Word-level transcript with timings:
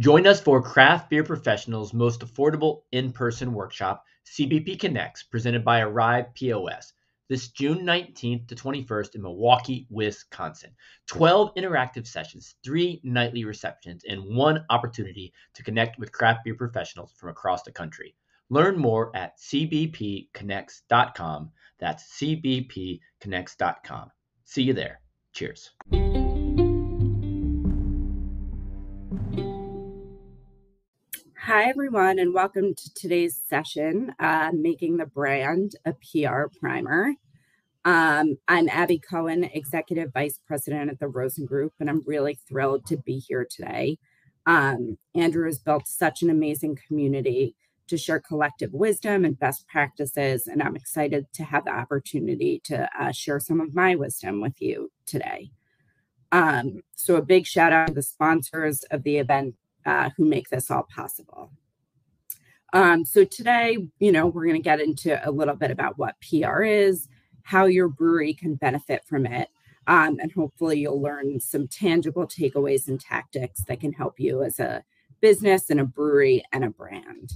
Join 0.00 0.26
us 0.26 0.40
for 0.40 0.60
Craft 0.62 1.10
Beer 1.10 1.22
Professionals' 1.22 1.92
most 1.92 2.22
affordable 2.22 2.84
in 2.90 3.12
person 3.12 3.52
workshop, 3.52 4.02
CBP 4.24 4.80
Connects, 4.80 5.22
presented 5.22 5.62
by 5.62 5.80
Arryved 5.80 6.34
POS, 6.34 6.94
this 7.28 7.48
June 7.48 7.80
19th 7.80 8.48
to 8.48 8.54
21st 8.54 9.16
in 9.16 9.20
Milwaukee, 9.20 9.86
Wisconsin. 9.90 10.74
12 11.08 11.54
interactive 11.54 12.06
sessions, 12.06 12.54
three 12.64 13.02
nightly 13.04 13.44
receptions, 13.44 14.02
and 14.08 14.34
one 14.34 14.64
opportunity 14.70 15.34
to 15.52 15.62
connect 15.62 15.98
with 15.98 16.12
craft 16.12 16.44
beer 16.46 16.54
professionals 16.54 17.12
from 17.18 17.28
across 17.28 17.62
the 17.64 17.70
country. 17.70 18.16
Learn 18.48 18.78
more 18.78 19.14
at 19.14 19.38
cbpconnects.com. 19.38 21.50
That's 21.78 22.18
cbpconnects.com. 22.18 24.10
See 24.44 24.62
you 24.62 24.72
there. 24.72 25.02
Cheers. 25.34 25.72
Hi, 31.52 31.64
everyone, 31.64 32.20
and 32.20 32.32
welcome 32.32 32.76
to 32.76 32.94
today's 32.94 33.36
session, 33.48 34.14
uh, 34.20 34.52
Making 34.54 34.98
the 34.98 35.06
Brand 35.06 35.74
a 35.84 35.94
PR 35.94 36.44
Primer. 36.60 37.14
Um, 37.84 38.38
I'm 38.46 38.68
Abby 38.68 39.00
Cohen, 39.00 39.42
Executive 39.42 40.12
Vice 40.12 40.38
President 40.46 40.92
at 40.92 41.00
the 41.00 41.08
Rosen 41.08 41.46
Group, 41.46 41.72
and 41.80 41.90
I'm 41.90 42.04
really 42.06 42.38
thrilled 42.46 42.86
to 42.86 42.98
be 42.98 43.18
here 43.18 43.44
today. 43.50 43.98
Um, 44.46 44.96
Andrew 45.16 45.44
has 45.46 45.58
built 45.58 45.88
such 45.88 46.22
an 46.22 46.30
amazing 46.30 46.78
community 46.86 47.56
to 47.88 47.98
share 47.98 48.20
collective 48.20 48.72
wisdom 48.72 49.24
and 49.24 49.36
best 49.36 49.66
practices, 49.66 50.46
and 50.46 50.62
I'm 50.62 50.76
excited 50.76 51.26
to 51.32 51.42
have 51.42 51.64
the 51.64 51.74
opportunity 51.74 52.60
to 52.66 52.88
uh, 52.96 53.10
share 53.10 53.40
some 53.40 53.60
of 53.60 53.74
my 53.74 53.96
wisdom 53.96 54.40
with 54.40 54.62
you 54.62 54.92
today. 55.04 55.50
Um, 56.30 56.82
so, 56.94 57.16
a 57.16 57.22
big 57.22 57.44
shout 57.44 57.72
out 57.72 57.88
to 57.88 57.94
the 57.94 58.02
sponsors 58.02 58.84
of 58.92 59.02
the 59.02 59.16
event 59.16 59.56
uh, 59.86 60.10
who 60.16 60.24
make 60.24 60.48
this 60.48 60.70
all 60.70 60.86
possible. 60.94 61.50
Um, 62.72 63.04
so, 63.04 63.24
today, 63.24 63.78
you 63.98 64.12
know, 64.12 64.26
we're 64.26 64.44
going 64.44 64.56
to 64.56 64.62
get 64.62 64.80
into 64.80 65.20
a 65.28 65.30
little 65.30 65.56
bit 65.56 65.70
about 65.70 65.98
what 65.98 66.14
PR 66.20 66.62
is, 66.62 67.08
how 67.42 67.66
your 67.66 67.88
brewery 67.88 68.32
can 68.32 68.54
benefit 68.54 69.04
from 69.04 69.26
it, 69.26 69.48
um, 69.86 70.18
and 70.20 70.30
hopefully, 70.30 70.78
you'll 70.78 71.02
learn 71.02 71.40
some 71.40 71.66
tangible 71.66 72.26
takeaways 72.26 72.86
and 72.86 73.00
tactics 73.00 73.64
that 73.64 73.80
can 73.80 73.92
help 73.92 74.20
you 74.20 74.42
as 74.42 74.60
a 74.60 74.84
business 75.20 75.70
and 75.70 75.80
a 75.80 75.84
brewery 75.84 76.44
and 76.52 76.64
a 76.64 76.70
brand. 76.70 77.32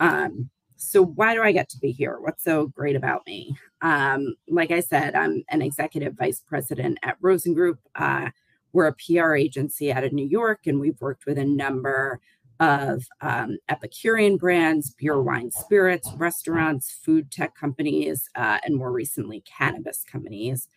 Um, 0.00 0.50
so 0.78 1.04
why 1.04 1.34
do 1.34 1.42
I 1.42 1.52
get 1.52 1.68
to 1.70 1.78
be 1.78 1.90
here? 1.90 2.18
What's 2.20 2.44
so 2.44 2.68
great 2.68 2.94
about 2.94 3.26
me? 3.26 3.56
Um, 3.82 4.36
like 4.48 4.70
I 4.70 4.80
said, 4.80 5.16
I'm 5.16 5.42
an 5.50 5.60
executive 5.60 6.14
vice 6.14 6.40
president 6.40 6.98
at 7.02 7.16
Rosen 7.20 7.52
Group. 7.52 7.80
Uh, 7.96 8.30
we're 8.72 8.86
a 8.86 8.94
PR 8.94 9.34
agency 9.34 9.92
out 9.92 10.04
of 10.04 10.12
New 10.12 10.26
York, 10.26 10.66
and 10.66 10.80
we've 10.80 11.00
worked 11.00 11.26
with 11.26 11.38
a 11.38 11.44
number 11.44 12.20
of 12.60 13.06
um, 13.20 13.58
Epicurean 13.68 14.36
brands, 14.36 14.90
beer, 14.90 15.20
wine, 15.22 15.50
spirits, 15.50 16.10
restaurants, 16.16 16.90
food 17.04 17.30
tech 17.30 17.54
companies, 17.54 18.28
uh, 18.34 18.58
and 18.64 18.76
more 18.76 18.90
recently, 18.90 19.42
cannabis 19.42 20.04
companies. 20.10 20.68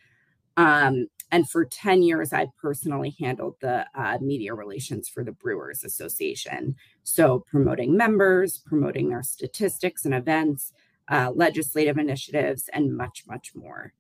Um, 0.58 1.08
and 1.32 1.50
for 1.50 1.66
10 1.66 2.04
years, 2.04 2.34
I 2.34 2.48
personally 2.62 3.16
handled 3.20 3.56
the 3.62 3.86
uh, 3.96 4.18
media 4.22 4.54
relations 4.54 5.08
for 5.08 5.24
the 5.24 5.32
Brewers 5.32 5.84
Association. 5.84 6.76
So, 7.04 7.46
promoting 7.50 7.96
members, 7.96 8.58
promoting 8.58 9.10
their 9.10 9.24
statistics 9.24 10.04
and 10.06 10.14
events, 10.14 10.74
uh, 11.10 11.32
legislative 11.34 11.98
initiatives, 11.98 12.70
and 12.74 12.96
much, 12.96 13.24
much 13.28 13.56
more. 13.56 13.94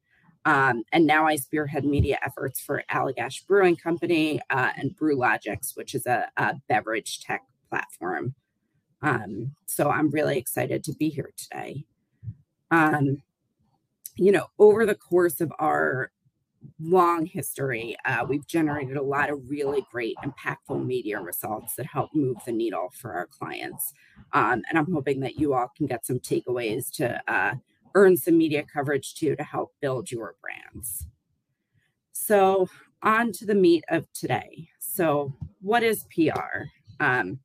Um, 0.46 0.84
and 0.92 1.06
now 1.06 1.28
I 1.28 1.36
spearhead 1.36 1.86
media 1.86 2.18
efforts 2.26 2.60
for 2.60 2.84
Allagash 2.92 3.46
Brewing 3.46 3.76
Company 3.76 4.42
uh, 4.50 4.72
and 4.76 4.98
BrewLogix, 4.98 5.76
which 5.76 5.94
is 5.94 6.06
a, 6.06 6.30
a 6.38 6.56
beverage 6.68 7.22
tech 7.22 7.44
platform. 7.70 8.34
Um, 9.04 9.56
so 9.68 9.90
I'm 9.90 10.10
really 10.10 10.38
excited 10.38 10.84
to 10.86 10.94
be 10.94 11.10
here 11.10 11.32
today. 11.38 11.86
Um, 12.72 13.22
you 14.16 14.32
know, 14.32 14.48
over 14.60 14.86
the 14.86 14.96
course 14.96 15.42
of 15.42 15.52
our 15.60 16.12
long 16.80 17.26
history, 17.26 17.96
uh, 18.06 18.26
we've 18.28 18.46
generated 18.46 18.98
a 18.98 19.02
lot 19.02 19.30
of 19.30 19.50
really 19.50 19.86
great, 19.92 20.16
impactful 20.24 20.86
media 20.86 21.20
results 21.20 21.76
that 21.76 21.88
help 21.88 22.14
move 22.14 22.38
the 22.46 22.52
needle 22.52 22.92
for 22.96 23.14
our 23.14 23.28
clients. 23.28 23.94
Um, 24.34 24.62
and 24.70 24.78
I'm 24.78 24.92
hoping 24.92 25.22
that 25.22 25.40
you 25.40 25.54
all 25.54 25.72
can 25.76 25.88
get 25.88 26.06
some 26.06 26.20
takeaways 26.20 26.92
to 26.94 27.22
uh, 27.28 27.56
earn 27.96 28.18
some 28.18 28.38
media 28.38 28.64
coverage 28.64 29.16
too 29.16 29.36
to 29.36 29.44
help 29.44 29.74
build 29.82 30.12
your 30.12 30.36
brands. 30.42 31.08
So, 32.12 32.70
on 33.04 33.32
to 33.34 33.46
the 33.46 33.56
meat 33.56 33.84
of 33.90 34.12
today. 34.14 34.70
So, 34.80 35.34
what 35.62 35.84
is 35.84 36.06
PR? 36.16 36.66
Um, 37.00 37.40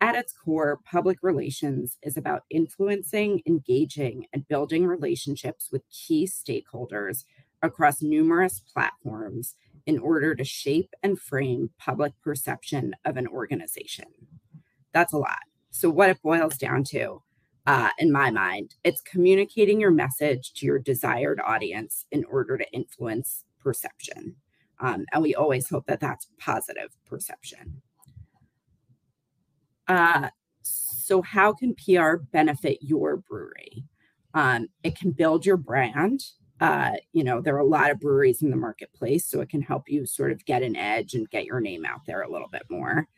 at 0.00 0.14
its 0.14 0.32
core, 0.32 0.80
public 0.84 1.18
relations 1.22 1.98
is 2.02 2.16
about 2.16 2.44
influencing, 2.50 3.42
engaging, 3.46 4.26
and 4.32 4.46
building 4.46 4.86
relationships 4.86 5.70
with 5.72 5.82
key 5.90 6.26
stakeholders 6.26 7.24
across 7.62 8.00
numerous 8.00 8.60
platforms 8.60 9.56
in 9.86 9.98
order 9.98 10.34
to 10.34 10.44
shape 10.44 10.94
and 11.02 11.18
frame 11.18 11.70
public 11.78 12.12
perception 12.22 12.94
of 13.04 13.16
an 13.16 13.26
organization. 13.26 14.06
That's 14.92 15.12
a 15.12 15.18
lot. 15.18 15.38
So, 15.70 15.90
what 15.90 16.10
it 16.10 16.22
boils 16.22 16.56
down 16.56 16.84
to 16.84 17.22
uh, 17.68 17.90
in 17.98 18.10
my 18.10 18.30
mind. 18.30 18.74
It's 18.82 19.02
communicating 19.02 19.78
your 19.78 19.90
message 19.90 20.54
to 20.54 20.64
your 20.64 20.78
desired 20.78 21.38
audience 21.46 22.06
in 22.10 22.24
order 22.24 22.56
to 22.56 22.72
influence 22.72 23.44
perception. 23.60 24.36
Um, 24.80 25.04
and 25.12 25.22
we 25.22 25.34
always 25.34 25.68
hope 25.68 25.86
that 25.86 26.00
that's 26.00 26.28
positive 26.38 26.96
perception. 27.04 27.82
Uh, 29.86 30.30
so, 30.62 31.20
how 31.20 31.52
can 31.52 31.74
PR 31.74 32.16
benefit 32.32 32.78
your 32.80 33.18
brewery? 33.18 33.84
Um, 34.32 34.68
it 34.82 34.98
can 34.98 35.10
build 35.10 35.44
your 35.44 35.56
brand. 35.58 36.22
Uh, 36.60 36.92
you 37.12 37.22
know, 37.22 37.42
there 37.42 37.54
are 37.54 37.60
a 37.60 37.66
lot 37.66 37.90
of 37.90 38.00
breweries 38.00 38.40
in 38.40 38.50
the 38.50 38.56
marketplace, 38.56 39.26
so 39.26 39.42
it 39.42 39.50
can 39.50 39.62
help 39.62 39.90
you 39.90 40.06
sort 40.06 40.32
of 40.32 40.44
get 40.46 40.62
an 40.62 40.74
edge 40.74 41.12
and 41.12 41.28
get 41.30 41.44
your 41.44 41.60
name 41.60 41.84
out 41.84 42.06
there 42.06 42.22
a 42.22 42.32
little 42.32 42.48
bit 42.48 42.64
more. 42.70 43.08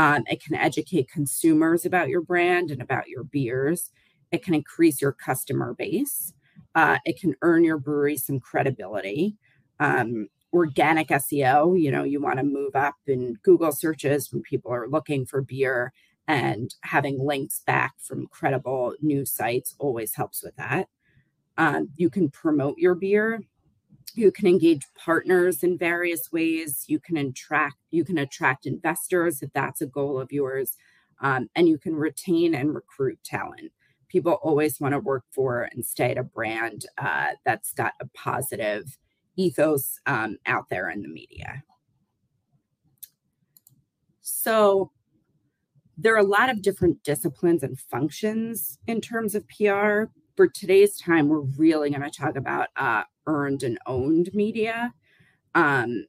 Um, 0.00 0.24
it 0.28 0.42
can 0.42 0.54
educate 0.54 1.10
consumers 1.10 1.84
about 1.84 2.08
your 2.08 2.22
brand 2.22 2.70
and 2.70 2.80
about 2.80 3.08
your 3.08 3.22
beers. 3.22 3.90
It 4.32 4.42
can 4.42 4.54
increase 4.54 5.02
your 5.02 5.12
customer 5.12 5.74
base. 5.74 6.32
Uh, 6.74 6.96
it 7.04 7.20
can 7.20 7.34
earn 7.42 7.64
your 7.64 7.76
brewery 7.76 8.16
some 8.16 8.40
credibility. 8.40 9.36
Um, 9.78 10.28
organic 10.54 11.08
SEO, 11.08 11.78
you 11.78 11.90
know, 11.90 12.02
you 12.02 12.18
want 12.18 12.38
to 12.38 12.44
move 12.44 12.74
up 12.74 12.94
in 13.06 13.34
Google 13.42 13.72
searches 13.72 14.32
when 14.32 14.40
people 14.40 14.72
are 14.72 14.88
looking 14.88 15.26
for 15.26 15.42
beer 15.42 15.92
and 16.26 16.74
having 16.80 17.22
links 17.22 17.60
back 17.66 17.92
from 17.98 18.26
credible 18.28 18.94
news 19.02 19.30
sites 19.30 19.74
always 19.78 20.14
helps 20.14 20.42
with 20.42 20.56
that. 20.56 20.88
Um, 21.58 21.90
you 21.96 22.08
can 22.08 22.30
promote 22.30 22.78
your 22.78 22.94
beer. 22.94 23.42
You 24.14 24.32
can 24.32 24.46
engage 24.46 24.86
partners 24.96 25.62
in 25.62 25.78
various 25.78 26.32
ways. 26.32 26.84
You 26.86 26.98
can 26.98 27.16
attract 27.16 27.76
you 27.90 28.04
can 28.04 28.18
attract 28.18 28.66
investors 28.66 29.42
if 29.42 29.52
that's 29.52 29.80
a 29.80 29.86
goal 29.86 30.20
of 30.20 30.32
yours, 30.32 30.76
um, 31.20 31.48
and 31.54 31.68
you 31.68 31.78
can 31.78 31.94
retain 31.94 32.54
and 32.54 32.74
recruit 32.74 33.18
talent 33.24 33.72
people 34.10 34.32
always 34.42 34.80
want 34.80 34.92
to 34.92 34.98
work 34.98 35.24
for 35.30 35.68
and 35.72 35.86
stay 35.86 36.10
at 36.10 36.18
a 36.18 36.22
brand 36.22 36.84
uh, 36.98 37.28
that's 37.44 37.72
got 37.72 37.92
a 38.00 38.06
positive 38.08 38.98
ethos 39.36 40.00
um, 40.06 40.36
out 40.46 40.68
there 40.68 40.90
in 40.90 41.02
the 41.02 41.08
media. 41.08 41.62
So 44.20 44.90
there 45.96 46.14
are 46.14 46.18
a 46.18 46.24
lot 46.24 46.50
of 46.50 46.62
different 46.62 47.02
disciplines 47.04 47.62
and 47.62 47.78
functions 47.78 48.78
in 48.86 49.00
terms 49.00 49.34
of 49.34 49.46
PR. 49.48 50.04
For 50.40 50.48
today's 50.48 50.96
time, 50.96 51.28
we're 51.28 51.40
really 51.40 51.90
going 51.90 52.00
to 52.00 52.10
talk 52.10 52.34
about 52.34 52.68
uh, 52.74 53.02
earned 53.26 53.62
and 53.62 53.78
owned 53.84 54.30
media. 54.32 54.94
Um, 55.54 56.06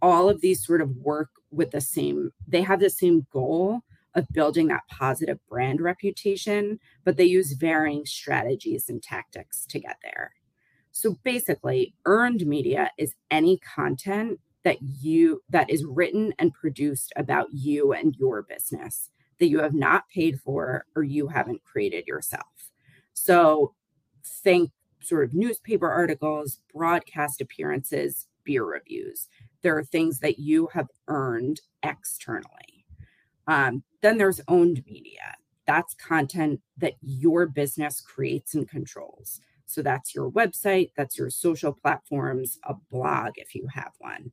all 0.00 0.30
of 0.30 0.40
these 0.40 0.64
sort 0.64 0.80
of 0.80 0.96
work 0.96 1.28
with 1.50 1.72
the 1.72 1.82
same, 1.82 2.30
they 2.46 2.62
have 2.62 2.80
the 2.80 2.88
same 2.88 3.26
goal, 3.30 3.82
of 4.14 4.26
building 4.32 4.68
that 4.68 4.88
positive 4.90 5.38
brand 5.50 5.82
reputation, 5.82 6.80
but 7.04 7.18
they 7.18 7.26
use 7.26 7.52
varying 7.52 8.06
strategies 8.06 8.88
and 8.88 9.02
tactics 9.02 9.66
to 9.66 9.78
get 9.78 9.98
there. 10.02 10.32
So 10.90 11.18
basically, 11.22 11.92
earned 12.06 12.46
media 12.46 12.90
is 12.96 13.16
any 13.30 13.58
content 13.58 14.40
that 14.64 14.78
you 14.80 15.42
that 15.50 15.68
is 15.68 15.84
written 15.84 16.32
and 16.38 16.54
produced 16.54 17.12
about 17.16 17.48
you 17.52 17.92
and 17.92 18.16
your 18.18 18.40
business 18.40 19.10
that 19.38 19.50
you 19.50 19.60
have 19.60 19.74
not 19.74 20.08
paid 20.08 20.40
for 20.40 20.86
or 20.96 21.02
you 21.02 21.28
haven't 21.28 21.62
created 21.64 22.06
yourself. 22.06 22.46
So 23.24 23.74
think 24.24 24.70
sort 25.00 25.24
of 25.24 25.34
newspaper 25.34 25.90
articles, 25.90 26.60
broadcast 26.72 27.40
appearances, 27.40 28.26
beer 28.44 28.64
reviews. 28.64 29.28
There 29.62 29.76
are 29.76 29.84
things 29.84 30.20
that 30.20 30.38
you 30.38 30.68
have 30.72 30.88
earned 31.08 31.60
externally. 31.82 32.86
Um, 33.46 33.82
then 34.02 34.18
there's 34.18 34.40
owned 34.48 34.82
media. 34.86 35.34
That's 35.66 35.94
content 35.94 36.60
that 36.78 36.94
your 37.00 37.46
business 37.46 38.00
creates 38.00 38.54
and 38.54 38.68
controls. 38.68 39.40
So 39.66 39.82
that's 39.82 40.14
your 40.14 40.30
website, 40.30 40.92
that's 40.96 41.18
your 41.18 41.28
social 41.28 41.72
platforms, 41.72 42.58
a 42.64 42.74
blog 42.90 43.32
if 43.36 43.54
you 43.54 43.68
have 43.74 43.92
one. 43.98 44.32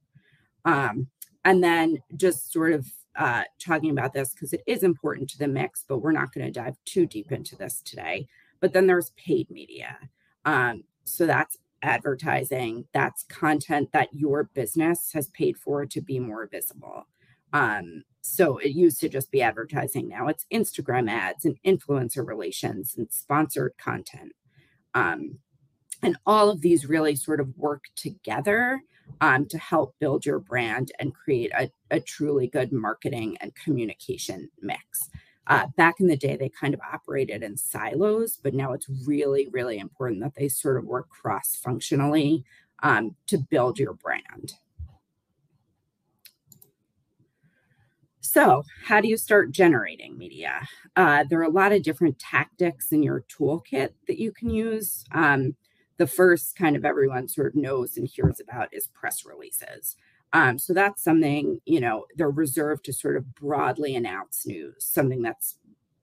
Um, 0.64 1.08
and 1.44 1.64
then 1.64 1.98
just 2.16 2.54
sort 2.54 2.72
of 2.72 2.88
uh, 3.18 3.44
talking 3.60 3.92
about 3.92 4.14
this 4.14 4.34
because 4.34 4.54
it 4.54 4.64
is 4.66 4.84
important 4.84 5.30
to 5.32 5.38
the 5.38 5.48
mix, 5.48 5.84
but 5.88 6.00
we're 6.00 6.12
not 6.12 6.34
going 6.34 6.46
to 6.46 6.52
dive 6.52 6.76
too 6.86 7.06
deep 7.06 7.32
into 7.32 7.56
this 7.56 7.82
today. 7.82 8.28
But 8.60 8.74
then 8.74 8.88
there's 8.88 9.12
paid 9.12 9.50
media. 9.50 9.98
Um, 10.46 10.84
so 11.04 11.26
that's 11.26 11.58
advertising, 11.82 12.86
that's 12.94 13.24
content 13.24 13.90
that 13.94 14.10
your 14.12 14.46
business 14.54 15.12
has 15.14 15.28
paid 15.30 15.58
for 15.58 15.86
to 15.86 16.02
be 16.02 16.20
more 16.20 16.48
visible. 16.48 17.08
Um, 17.54 18.04
so 18.22 18.58
it 18.58 18.72
used 18.72 19.00
to 19.02 19.10
just 19.10 19.32
be 19.32 19.42
advertising. 19.42 20.10
Now 20.10 20.28
it's 20.28 20.46
Instagram 20.52 21.10
ads 21.10 21.46
and 21.46 21.58
influencer 21.66 22.26
relations 22.26 22.96
and 22.98 23.08
sponsored 23.12 23.74
content. 23.78 24.34
Um, 24.96 25.40
and 26.02 26.18
all 26.26 26.50
of 26.50 26.62
these 26.62 26.90
really 26.90 27.16
sort 27.16 27.40
of 27.40 27.56
work 27.56 27.84
together 27.96 28.82
um, 29.22 29.46
to 29.48 29.58
help 29.58 29.96
build 30.00 30.26
your 30.26 30.40
brand 30.40 30.92
and 31.00 31.14
create 31.14 31.52
a, 31.58 31.70
a 31.92 32.00
truly 32.00 32.48
good 32.48 32.72
marketing 32.72 33.38
and 33.42 33.56
communication 33.56 34.50
mix. 34.62 35.10
Uh, 35.48 35.68
back 35.78 36.00
in 36.00 36.08
the 36.08 36.18
day, 36.18 36.36
they 36.36 36.50
kind 36.50 36.74
of 36.74 36.80
operated 36.82 37.44
in 37.44 37.56
silos, 37.56 38.40
but 38.42 38.54
now 38.54 38.74
it's 38.74 38.88
really, 39.06 39.48
really 39.52 39.78
important 39.78 40.22
that 40.22 40.36
they 40.36 40.48
sort 40.48 40.78
of 40.78 40.86
work 40.86 41.10
cross 41.10 41.56
functionally 41.56 42.44
um, 42.82 43.16
to 43.28 43.38
build 43.38 43.78
your 43.78 43.94
brand. 43.94 44.54
So, 48.22 48.64
how 48.86 49.02
do 49.02 49.08
you 49.08 49.18
start 49.18 49.52
generating 49.52 50.18
media? 50.18 50.68
Uh, 50.96 51.24
there 51.30 51.40
are 51.40 51.44
a 51.44 51.50
lot 51.50 51.72
of 51.72 51.84
different 51.84 52.18
tactics 52.18 52.92
in 52.92 53.04
your 53.04 53.24
toolkit 53.30 53.92
that 54.08 54.20
you 54.20 54.32
can 54.32 54.50
use. 54.50 55.06
Um, 55.12 55.56
the 55.98 56.08
first 56.08 56.56
kind 56.56 56.76
of 56.76 56.84
everyone 56.84 57.28
sort 57.28 57.48
of 57.48 57.56
knows 57.56 57.98
and 57.98 58.08
hears 58.08 58.40
about 58.40 58.74
is 58.74 58.88
press 58.88 59.26
releases. 59.26 59.96
Um, 60.36 60.60
so 60.60 60.74
that's 60.74 61.02
something, 61.02 61.62
you 61.66 61.80
know, 61.80 62.08
they're 62.18 62.30
reserved 62.30 62.84
to 62.86 62.94
sort 62.94 63.16
of 63.16 63.34
broadly 63.36 63.96
announce 63.96 64.46
news, 64.46 64.76
something 64.80 65.22
that's 65.22 65.56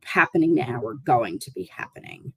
happening 0.05 0.55
now 0.55 0.81
or 0.83 0.95
going 0.95 1.39
to 1.41 1.51
be 1.51 1.65
happening. 1.65 2.33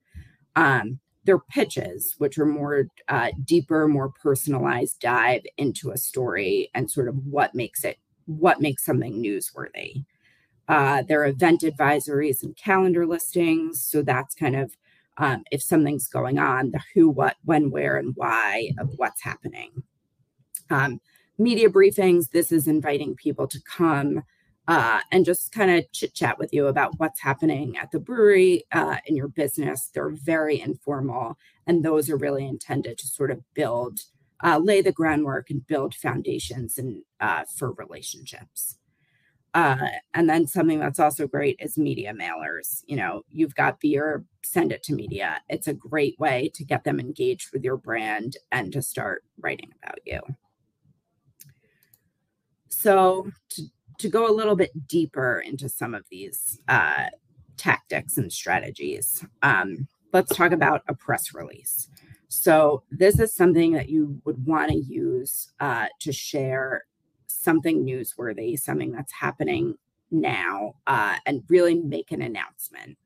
Um, 0.58 1.00
they're 1.24 1.40
pitches, 1.40 2.16
which 2.18 2.38
are 2.38 2.46
more 2.46 2.90
uh, 3.08 3.32
deeper, 3.46 3.88
more 3.88 4.10
personalized 4.10 5.00
dive 5.00 5.44
into 5.58 5.92
a 5.92 5.98
story 5.98 6.70
and 6.76 6.92
sort 6.92 7.08
of 7.08 7.16
what 7.26 7.56
makes 7.56 7.86
it, 7.86 7.98
what 8.26 8.60
makes 8.60 8.84
something 8.84 9.24
newsworthy. 9.24 10.04
Uh, 10.68 11.02
there 11.08 11.22
are 11.22 11.28
event 11.28 11.62
advisories 11.62 12.44
and 12.44 12.58
calendar 12.58 13.08
listings. 13.08 13.82
So 13.82 14.02
that's 14.02 14.36
kind 14.36 14.58
of 14.58 14.76
um, 15.18 15.46
if 15.50 15.62
something's 15.62 16.10
going 16.10 16.40
on, 16.40 16.72
the 16.72 16.82
who, 16.94 17.08
what, 17.08 17.38
when, 17.46 17.72
where, 17.72 17.96
and 17.96 18.14
why 18.18 18.72
of 18.80 18.90
what's 18.98 19.24
happening. 19.24 19.72
Um, 20.70 21.00
media 21.38 21.70
briefings, 21.70 22.32
this 22.32 22.52
is 22.52 22.68
inviting 22.68 23.16
people 23.16 23.48
to 23.48 23.60
come 23.62 24.24
uh, 24.68 25.00
and 25.12 25.26
just 25.26 25.52
kind 25.52 25.72
of 25.72 25.92
chit 25.92 26.14
chat 26.14 26.40
with 26.40 26.54
you 26.54 26.68
about 26.68 26.98
what's 26.98 27.22
happening 27.22 27.78
at 27.78 27.92
the 27.92 28.00
brewery 28.00 28.64
uh, 28.72 28.98
in 29.06 29.16
your 29.16 29.28
business. 29.28 29.90
They're 29.94 30.10
very 30.10 30.60
informal, 30.60 31.38
and 31.68 31.84
those 31.84 32.10
are 32.10 32.18
really 32.18 32.48
intended 32.48 32.98
to 32.98 33.08
sort 33.08 33.32
of 33.32 33.42
build, 33.54 34.00
uh, 34.44 34.60
lay 34.64 34.82
the 34.82 34.92
groundwork 34.92 35.50
and 35.50 35.66
build 35.66 35.94
foundations 35.94 36.78
and 36.78 37.04
uh, 37.20 37.44
for 37.58 37.74
relationships. 37.74 38.78
Uh, 39.54 39.88
and 40.14 40.30
then 40.30 40.46
something 40.46 40.80
that's 40.80 41.00
also 41.00 41.28
great 41.28 41.56
is 41.60 41.78
media 41.78 42.14
mailers. 42.14 42.84
You 42.88 42.98
know, 42.98 43.22
you've 43.30 43.56
got 43.56 43.80
beer, 43.80 44.26
send 44.44 44.74
it 44.74 44.84
to 44.84 44.94
media. 44.94 45.42
It's 45.48 45.70
a 45.70 45.74
great 45.74 46.20
way 46.20 46.52
to 46.56 46.66
get 46.66 46.84
them 46.84 47.00
engaged 47.00 47.54
with 47.54 47.64
your 47.64 47.78
brand 47.78 48.36
and 48.52 48.74
to 48.74 48.82
start 48.82 49.24
writing 49.40 49.72
about 49.82 50.00
you. 50.06 50.20
So, 52.86 53.32
to, 53.50 53.64
to 53.98 54.10
go 54.10 54.30
a 54.30 54.38
little 54.38 54.56
bit 54.56 54.88
deeper 54.88 55.40
into 55.40 55.68
some 55.68 55.96
of 55.96 56.06
these 56.12 56.62
uh, 56.68 57.06
tactics 57.58 58.20
and 58.20 58.32
strategies, 58.32 59.26
um, 59.42 59.88
let's 60.14 60.36
talk 60.36 60.52
about 60.52 60.84
a 60.88 60.94
press 60.94 61.34
release. 61.34 61.90
So, 62.28 62.84
this 62.92 63.20
is 63.20 63.34
something 63.34 63.72
that 63.72 63.90
you 63.90 64.22
would 64.24 64.46
want 64.46 64.70
to 64.70 64.78
use 64.78 65.52
uh, 65.60 65.88
to 66.02 66.12
share 66.12 66.84
something 67.26 67.84
newsworthy, 67.84 68.56
something 68.56 68.92
that's 68.92 69.14
happening 69.14 69.74
now, 70.12 70.76
uh, 70.86 71.16
and 71.26 71.42
really 71.50 71.74
make 71.74 72.12
an 72.12 72.22
announcement. 72.22 73.00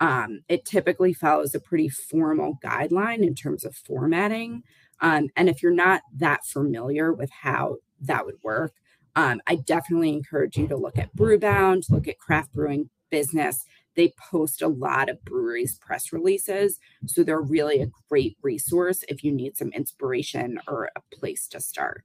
Um, 0.00 0.44
it 0.48 0.64
typically 0.64 1.12
follows 1.12 1.54
a 1.54 1.60
pretty 1.60 1.90
formal 1.90 2.58
guideline 2.64 3.22
in 3.22 3.34
terms 3.34 3.66
of 3.66 3.76
formatting. 3.76 4.62
Um, 5.02 5.28
and 5.36 5.50
if 5.50 5.62
you're 5.62 5.72
not 5.72 6.00
that 6.16 6.46
familiar 6.46 7.12
with 7.12 7.28
how 7.28 7.76
that 8.00 8.24
would 8.24 8.42
work, 8.42 8.72
um, 9.16 9.40
I 9.46 9.56
definitely 9.56 10.10
encourage 10.10 10.58
you 10.58 10.68
to 10.68 10.76
look 10.76 10.98
at 10.98 11.16
Brewbound, 11.16 11.90
look 11.90 12.06
at 12.06 12.18
Craft 12.18 12.52
Brewing 12.52 12.90
Business. 13.10 13.64
They 13.96 14.12
post 14.30 14.60
a 14.60 14.68
lot 14.68 15.08
of 15.08 15.24
breweries' 15.24 15.78
press 15.78 16.12
releases. 16.12 16.78
So 17.06 17.22
they're 17.22 17.40
really 17.40 17.80
a 17.80 17.90
great 18.10 18.36
resource 18.42 19.04
if 19.08 19.24
you 19.24 19.32
need 19.32 19.56
some 19.56 19.70
inspiration 19.70 20.60
or 20.68 20.90
a 20.94 21.16
place 21.16 21.48
to 21.48 21.60
start. 21.60 22.04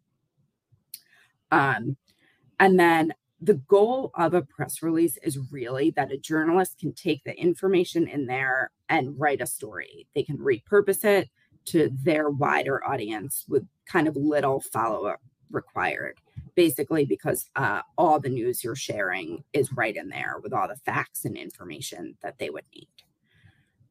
Um, 1.51 1.97
and 2.61 2.79
then 2.79 3.13
the 3.41 3.55
goal 3.55 4.11
of 4.15 4.33
a 4.33 4.43
press 4.43 4.81
release 4.81 5.17
is 5.21 5.51
really 5.51 5.89
that 5.91 6.13
a 6.13 6.17
journalist 6.17 6.77
can 6.79 6.93
take 6.93 7.25
the 7.25 7.37
information 7.37 8.07
in 8.07 8.27
there 8.27 8.71
and 8.87 9.19
write 9.19 9.41
a 9.41 9.47
story. 9.47 10.07
They 10.15 10.23
can 10.23 10.37
repurpose 10.37 11.03
it 11.03 11.29
to 11.65 11.89
their 12.03 12.29
wider 12.29 12.87
audience 12.87 13.43
with 13.49 13.67
kind 13.85 14.07
of 14.07 14.15
little 14.15 14.61
follow 14.61 15.07
up 15.07 15.19
required, 15.49 16.17
basically, 16.61 17.05
because 17.05 17.49
uh, 17.55 17.81
all 17.97 18.19
the 18.19 18.29
news 18.29 18.63
you're 18.63 18.75
sharing 18.75 19.43
is 19.51 19.73
right 19.73 19.95
in 19.95 20.09
there 20.09 20.35
with 20.43 20.53
all 20.53 20.67
the 20.67 20.75
facts 20.75 21.25
and 21.25 21.35
information 21.35 22.15
that 22.21 22.37
they 22.37 22.51
would 22.51 22.65
need. 22.75 22.87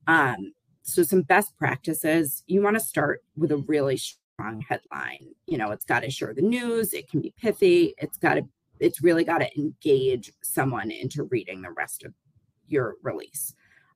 Um, 0.06 0.52
so, 0.82 1.02
some 1.02 1.22
best 1.22 1.58
practices 1.58 2.44
you 2.46 2.62
want 2.62 2.76
to 2.76 2.80
start 2.80 3.24
with 3.36 3.50
a 3.50 3.56
really 3.56 3.96
strong 3.96 4.60
headline. 4.60 5.34
You 5.48 5.58
know, 5.58 5.72
it's 5.72 5.84
got 5.84 6.04
to 6.04 6.10
share 6.10 6.32
the 6.32 6.42
news, 6.42 6.94
it 6.94 7.10
can 7.10 7.20
be 7.20 7.34
pithy, 7.36 7.94
it's 7.98 8.16
got 8.16 8.34
to, 8.34 8.42
it's 8.78 9.02
really 9.02 9.24
got 9.24 9.38
to 9.38 9.58
engage 9.58 10.30
someone 10.40 10.92
into 10.92 11.24
reading 11.24 11.62
the 11.62 11.72
rest 11.72 12.04
of 12.04 12.14
your 12.68 12.94
release. 13.02 13.52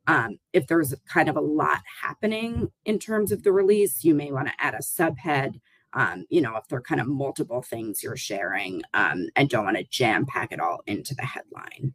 Um, 0.08 0.38
if 0.52 0.66
there's 0.66 0.92
kind 1.08 1.28
of 1.28 1.36
a 1.36 1.40
lot 1.40 1.82
happening 2.02 2.72
in 2.84 2.98
terms 2.98 3.30
of 3.30 3.44
the 3.44 3.52
release, 3.52 4.02
you 4.02 4.16
may 4.16 4.32
want 4.32 4.48
to 4.48 4.54
add 4.58 4.74
a 4.74 4.78
subhead. 4.78 5.60
Um, 5.94 6.26
you 6.29 6.41
know, 6.41 6.56
if 6.56 6.67
there 6.69 6.79
are 6.79 6.82
kind 6.82 7.00
of 7.00 7.06
multiple 7.06 7.62
things 7.62 8.02
you're 8.02 8.17
sharing 8.17 8.82
um, 8.94 9.29
and 9.37 9.49
don't 9.49 9.64
want 9.64 9.76
to 9.76 9.85
jam 9.85 10.26
pack 10.26 10.52
it 10.52 10.61
all 10.61 10.82
into 10.87 11.14
the 11.14 11.23
headline. 11.23 11.94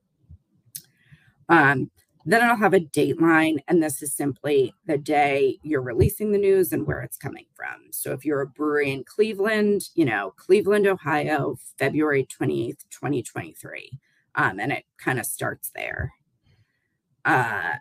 Um, 1.49 1.91
then 2.25 2.43
it'll 2.43 2.57
have 2.57 2.73
a 2.73 2.79
dateline, 2.79 3.57
and 3.67 3.81
this 3.81 4.03
is 4.03 4.13
simply 4.13 4.73
the 4.85 4.97
day 4.97 5.57
you're 5.63 5.81
releasing 5.81 6.31
the 6.31 6.37
news 6.37 6.71
and 6.73 6.85
where 6.85 7.01
it's 7.01 7.17
coming 7.17 7.45
from. 7.55 7.91
So 7.91 8.11
if 8.11 8.25
you're 8.25 8.41
a 8.41 8.47
brewery 8.47 8.91
in 8.91 9.03
Cleveland, 9.03 9.89
you 9.95 10.05
know, 10.05 10.33
Cleveland, 10.37 10.85
Ohio, 10.85 11.57
February 11.77 12.27
28th, 12.27 12.83
2023. 12.91 13.91
Um, 14.35 14.59
and 14.59 14.71
it 14.71 14.85
kind 14.97 15.19
of 15.19 15.25
starts 15.25 15.71
there. 15.73 16.13
Uh, 17.25 17.75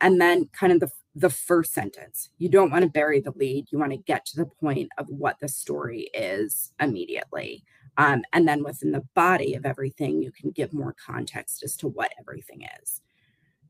and 0.00 0.20
then 0.20 0.48
kind 0.52 0.72
of 0.72 0.80
the 0.80 0.90
the 1.18 1.30
first 1.30 1.72
sentence. 1.72 2.30
You 2.38 2.48
don't 2.48 2.70
want 2.70 2.82
to 2.82 2.90
bury 2.90 3.20
the 3.20 3.32
lead. 3.32 3.66
You 3.70 3.78
want 3.78 3.92
to 3.92 3.98
get 3.98 4.24
to 4.26 4.36
the 4.36 4.46
point 4.46 4.90
of 4.98 5.08
what 5.08 5.40
the 5.40 5.48
story 5.48 6.10
is 6.14 6.72
immediately. 6.80 7.64
Um, 7.96 8.22
and 8.32 8.46
then 8.46 8.62
within 8.62 8.92
the 8.92 9.04
body 9.14 9.54
of 9.54 9.66
everything, 9.66 10.22
you 10.22 10.30
can 10.30 10.50
give 10.50 10.72
more 10.72 10.94
context 11.04 11.62
as 11.64 11.76
to 11.78 11.88
what 11.88 12.12
everything 12.20 12.66
is 12.82 13.00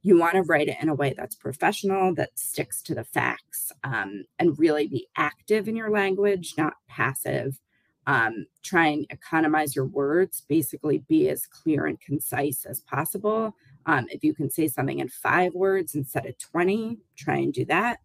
you 0.02 0.18
want 0.18 0.34
to 0.34 0.42
write 0.42 0.68
it 0.68 0.76
in 0.80 0.88
a 0.88 0.94
way 0.94 1.14
that's 1.16 1.34
professional, 1.34 2.14
that 2.14 2.38
sticks 2.38 2.82
to 2.82 2.94
the 2.94 3.04
facts, 3.04 3.72
um, 3.84 4.24
and 4.38 4.58
really 4.58 4.86
be 4.86 5.06
active 5.16 5.68
in 5.68 5.76
your 5.76 5.90
language, 5.90 6.54
not 6.56 6.74
passive. 6.88 7.58
Um, 8.06 8.46
try 8.62 8.86
and 8.86 9.06
economize 9.10 9.76
your 9.76 9.84
words, 9.84 10.42
basically 10.48 11.04
be 11.08 11.28
as 11.28 11.46
clear 11.46 11.84
and 11.86 12.00
concise 12.00 12.64
as 12.64 12.80
possible. 12.80 13.54
Um, 13.88 14.06
if 14.10 14.22
you 14.22 14.34
can 14.34 14.50
say 14.50 14.68
something 14.68 15.00
in 15.00 15.08
five 15.08 15.52
words 15.54 15.96
instead 15.96 16.26
of 16.26 16.38
20, 16.38 16.98
try 17.16 17.38
and 17.38 17.52
do 17.52 17.64
that. 17.64 17.98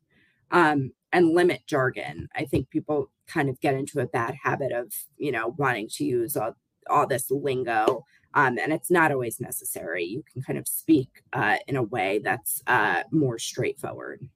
Um, 0.49 0.91
and 1.11 1.29
limit 1.29 1.61
jargon. 1.67 2.27
I 2.35 2.45
think 2.45 2.71
people 2.71 3.11
kind 3.27 3.49
of 3.49 3.59
get 3.61 3.75
into 3.75 3.99
a 3.99 4.07
bad 4.07 4.33
habit 4.41 4.71
of, 4.71 4.91
you 5.17 5.31
know, 5.31 5.53
wanting 5.57 5.87
to 5.89 6.03
use 6.03 6.35
all, 6.35 6.55
all 6.89 7.05
this 7.05 7.29
lingo 7.29 8.03
um, 8.35 8.57
and 8.57 8.73
it's 8.73 8.89
not 8.89 9.11
always 9.11 9.39
necessary. 9.39 10.03
You 10.03 10.23
can 10.31 10.41
kind 10.41 10.57
of 10.57 10.67
speak 10.67 11.09
uh, 11.33 11.57
in 11.67 11.75
a 11.75 11.83
way 11.83 12.19
that's 12.23 12.63
uh, 12.67 13.03
more 13.11 13.37
straightforward. 13.37 14.27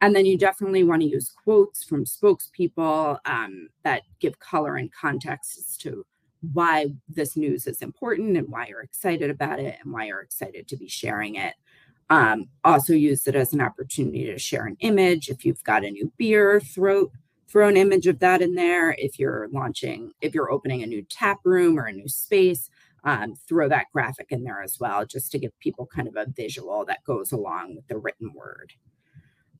And 0.00 0.14
then 0.14 0.26
you 0.26 0.36
definitely 0.36 0.84
want 0.84 1.02
to 1.02 1.08
use 1.08 1.32
quotes 1.44 1.82
from 1.82 2.04
spokespeople 2.04 3.18
um, 3.24 3.68
that 3.84 4.02
give 4.20 4.38
color 4.38 4.76
and 4.76 4.92
context 4.92 5.58
as 5.58 5.76
to 5.78 6.04
why 6.52 6.88
this 7.08 7.36
news 7.36 7.66
is 7.66 7.82
important 7.82 8.36
and 8.36 8.48
why 8.48 8.66
you're 8.66 8.82
excited 8.82 9.30
about 9.30 9.58
it 9.58 9.76
and 9.82 9.92
why 9.92 10.06
you're 10.06 10.20
excited 10.20 10.68
to 10.68 10.76
be 10.76 10.88
sharing 10.88 11.36
it. 11.36 11.54
Um, 12.10 12.46
also 12.64 12.92
use 12.92 13.26
it 13.26 13.34
as 13.34 13.54
an 13.54 13.60
opportunity 13.60 14.26
to 14.26 14.38
share 14.38 14.66
an 14.66 14.76
image. 14.80 15.28
If 15.28 15.44
you've 15.44 15.64
got 15.64 15.84
a 15.84 15.90
new 15.90 16.12
beer, 16.16 16.60
throw 16.60 17.10
throw 17.48 17.68
an 17.68 17.76
image 17.76 18.06
of 18.08 18.18
that 18.18 18.42
in 18.42 18.54
there 18.54 18.96
if 18.98 19.16
you're 19.16 19.48
launching 19.52 20.10
if 20.20 20.34
you're 20.34 20.50
opening 20.50 20.82
a 20.82 20.86
new 20.86 21.02
tap 21.08 21.38
room 21.44 21.78
or 21.78 21.84
a 21.84 21.92
new 21.92 22.08
space 22.08 22.68
um, 23.04 23.34
throw 23.46 23.68
that 23.68 23.86
graphic 23.92 24.28
in 24.30 24.44
there 24.44 24.62
as 24.62 24.78
well, 24.80 25.04
just 25.04 25.30
to 25.32 25.38
give 25.38 25.58
people 25.60 25.86
kind 25.86 26.08
of 26.08 26.16
a 26.16 26.26
visual 26.30 26.84
that 26.86 27.04
goes 27.04 27.32
along 27.32 27.76
with 27.76 27.86
the 27.86 27.98
written 27.98 28.32
word. 28.34 28.72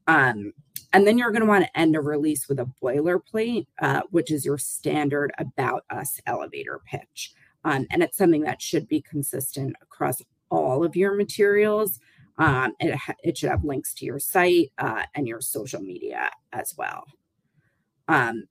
Um, 0.06 0.52
and 0.92 1.06
then 1.06 1.18
you're 1.18 1.32
going 1.32 1.42
to 1.42 1.49
want 1.49 1.64
to 1.64 1.78
end 1.78 1.96
a 1.96 2.00
release 2.00 2.49
with 2.49 2.61
a 2.61 2.70
boilerplate, 2.82 3.66
uh, 3.80 4.02
which 4.11 4.30
is 4.30 4.44
your 4.44 4.58
standard 4.58 5.32
about 5.38 5.84
us 5.90 6.20
elevator 6.26 6.80
pitch. 6.87 7.32
Um, 7.64 7.87
and 7.90 8.02
it's 8.02 8.16
something 8.16 8.42
that 8.42 8.62
should 8.62 8.87
be 8.87 9.00
consistent 9.00 9.75
across 9.82 10.23
all 10.50 10.84
of 10.84 10.94
your 10.94 11.14
materials. 11.16 11.99
Um, 12.38 12.75
it, 12.78 12.99
it 13.23 13.38
should 13.38 13.50
have 13.50 13.64
links 13.64 13.94
to 13.94 14.04
your 14.04 14.18
site 14.18 14.73
uh, 14.78 15.02
and 15.14 15.26
your 15.26 15.40
social 15.40 15.80
media 15.80 16.30
as 16.52 16.75
well. 16.76 17.04
Um, 18.08 18.44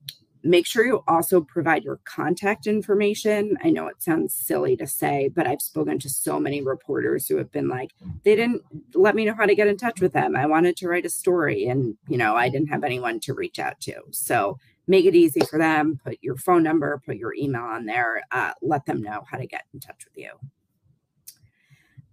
Make 0.46 0.66
sure 0.66 0.86
you 0.86 1.04
also 1.08 1.40
provide 1.40 1.86
your 1.86 2.02
contact 2.04 2.68
information. 2.68 3.58
I 3.64 3.70
know 3.70 3.88
it 3.88 4.04
sounds 4.04 4.34
silly 4.34 4.76
to 4.76 4.86
say, 4.86 5.30
but 5.34 5.48
I've 5.48 5.62
spoken 5.62 6.00
to 6.00 6.10
so 6.10 6.38
many 6.38 6.62
reporters 6.62 7.28
who 7.28 7.38
have 7.38 7.52
been 7.52 7.70
like, 7.70 7.92
they 8.24 8.36
didn't 8.36 8.62
let 8.94 9.16
me 9.16 9.24
know 9.24 9.36
how 9.36 9.46
to 9.46 9.56
get 9.56 9.68
in 9.68 9.78
touch 9.78 10.02
with 10.02 10.12
them. 10.12 10.36
I 10.36 10.46
wanted 10.46 10.76
to 10.78 10.88
write 10.90 11.06
a 11.06 11.10
story 11.10 11.68
and, 11.68 11.96
you 12.10 12.18
know, 12.18 12.36
I 12.36 12.50
didn't 12.50 12.68
have 12.68 12.84
anyone 12.84 13.22
to 13.22 13.34
reach 13.34 13.58
out 13.58 13.80
to. 13.82 14.02
So 14.12 14.58
make 14.88 15.06
it 15.06 15.16
easy 15.16 15.42
for 15.42 15.58
them. 15.58 16.00
Put 16.04 16.18
your 16.22 16.36
phone 16.36 16.64
number, 16.64 17.02
put 17.06 17.16
your 17.16 17.34
email 17.36 17.64
on 17.64 17.86
there, 17.86 18.24
uh, 18.32 18.52
let 18.62 18.86
them 18.86 19.02
know 19.02 19.24
how 19.30 19.38
to 19.38 19.48
get 19.48 19.64
in 19.74 19.80
touch 19.80 20.04
with 20.04 20.18
you. 20.18 20.32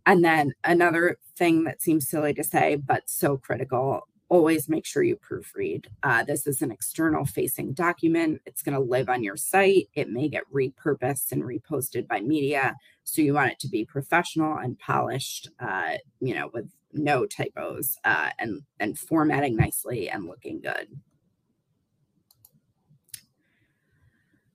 And 0.06 0.24
then 0.24 0.52
another 0.64 1.18
thing 1.36 1.64
that 1.64 1.82
seems 1.82 2.08
silly 2.08 2.32
to 2.34 2.44
say, 2.44 2.76
but 2.76 3.08
so 3.10 3.36
critical 3.36 4.06
always 4.30 4.68
make 4.68 4.86
sure 4.86 5.02
you 5.02 5.16
proofread. 5.16 5.86
Uh, 6.02 6.22
this 6.22 6.46
is 6.46 6.62
an 6.62 6.70
external 6.70 7.26
facing 7.26 7.74
document. 7.74 8.40
It's 8.46 8.62
going 8.62 8.76
to 8.76 8.80
live 8.80 9.08
on 9.08 9.22
your 9.22 9.36
site. 9.36 9.88
It 9.94 10.08
may 10.08 10.28
get 10.28 10.44
repurposed 10.54 11.32
and 11.32 11.42
reposted 11.42 12.06
by 12.06 12.20
media. 12.20 12.76
So 13.04 13.20
you 13.20 13.34
want 13.34 13.50
it 13.50 13.58
to 13.58 13.68
be 13.68 13.84
professional 13.84 14.56
and 14.56 14.78
polished, 14.78 15.50
uh, 15.58 15.94
you 16.20 16.34
know, 16.34 16.48
with 16.54 16.70
no 16.92 17.26
typos 17.26 17.98
uh, 18.04 18.30
and, 18.38 18.62
and 18.78 18.96
formatting 18.96 19.56
nicely 19.56 20.08
and 20.08 20.26
looking 20.26 20.60
good. 20.60 20.86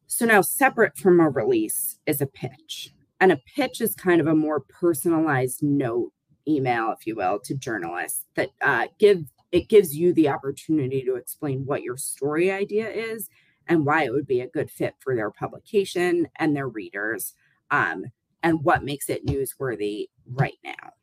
So 0.07 0.25
now 0.25 0.39
separate 0.39 0.97
from 0.97 1.19
a 1.19 1.29
release 1.29 1.99
is 2.05 2.21
a 2.21 2.27
pitch. 2.27 2.93
And 3.19 3.33
a 3.33 3.41
pitch 3.55 3.81
is 3.81 3.93
kind 3.93 4.21
of 4.21 4.27
a 4.27 4.35
more 4.35 4.61
personalized 4.61 5.61
note 5.61 6.13
email, 6.47 6.91
if 6.97 7.05
you 7.05 7.15
will, 7.15 7.39
to 7.39 7.55
journalists 7.55 8.23
that 8.35 8.51
uh, 8.61 8.87
give 8.99 9.25
it 9.51 9.69
gives 9.69 9.95
you 9.95 10.13
the 10.13 10.29
opportunity 10.29 11.03
to 11.03 11.15
explain 11.15 11.65
what 11.65 11.83
your 11.83 11.97
story 11.97 12.51
idea 12.51 12.89
is 12.89 13.29
and 13.67 13.85
why 13.85 14.03
it 14.03 14.11
would 14.11 14.27
be 14.27 14.41
a 14.41 14.47
good 14.47 14.69
fit 14.69 14.95
for 14.99 15.15
their 15.15 15.31
publication 15.31 16.27
and 16.37 16.55
their 16.55 16.67
readers 16.67 17.33
um, 17.71 18.05
and 18.43 18.63
what 18.63 18.83
makes 18.83 19.09
it 19.09 19.25
newsworthy 19.25 20.07
right 20.27 20.57
now. 20.63 20.93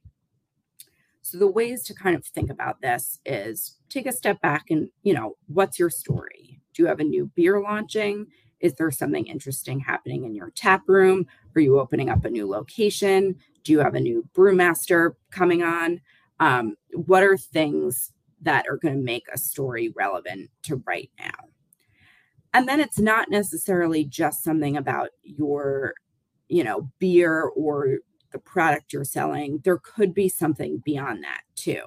So 1.22 1.38
the 1.38 1.50
ways 1.50 1.82
to 1.84 1.94
kind 1.94 2.14
of 2.14 2.24
think 2.26 2.50
about 2.50 2.80
this 2.82 3.20
is 3.24 3.78
take 3.88 4.06
a 4.06 4.12
step 4.12 4.40
back 4.40 4.64
and, 4.70 4.90
you 5.02 5.14
know, 5.14 5.36
what's 5.46 5.78
your 5.78 5.90
story? 5.90 6.60
Do 6.74 6.82
you 6.82 6.88
have 6.88 7.00
a 7.00 7.04
new 7.04 7.30
beer 7.34 7.60
launching? 7.60 8.26
Is 8.60 8.74
there 8.74 8.90
something 8.90 9.26
interesting 9.26 9.80
happening 9.80 10.24
in 10.24 10.34
your 10.34 10.50
tap 10.50 10.82
room? 10.86 11.26
Are 11.54 11.60
you 11.60 11.80
opening 11.80 12.10
up 12.10 12.24
a 12.24 12.30
new 12.30 12.48
location? 12.48 13.36
Do 13.64 13.72
you 13.72 13.80
have 13.80 13.94
a 13.94 14.00
new 14.00 14.28
brewmaster 14.34 15.12
coming 15.30 15.62
on? 15.62 16.00
Um, 16.38 16.76
what 16.92 17.22
are 17.22 17.36
things 17.36 18.12
that 18.42 18.66
are 18.68 18.76
going 18.76 18.96
to 18.96 19.02
make 19.02 19.26
a 19.32 19.38
story 19.38 19.92
relevant 19.96 20.50
to 20.64 20.82
right 20.86 21.10
now. 21.18 21.48
And 22.54 22.68
then 22.68 22.80
it's 22.80 22.98
not 22.98 23.30
necessarily 23.30 24.04
just 24.04 24.44
something 24.44 24.76
about 24.76 25.10
your, 25.22 25.94
you 26.48 26.62
know, 26.62 26.90
beer 26.98 27.44
or 27.56 27.98
the 28.32 28.38
product 28.38 28.92
you're 28.92 29.04
selling. 29.04 29.60
There 29.64 29.78
could 29.78 30.12
be 30.12 30.28
something 30.28 30.82
beyond 30.84 31.24
that 31.24 31.42
too. 31.54 31.82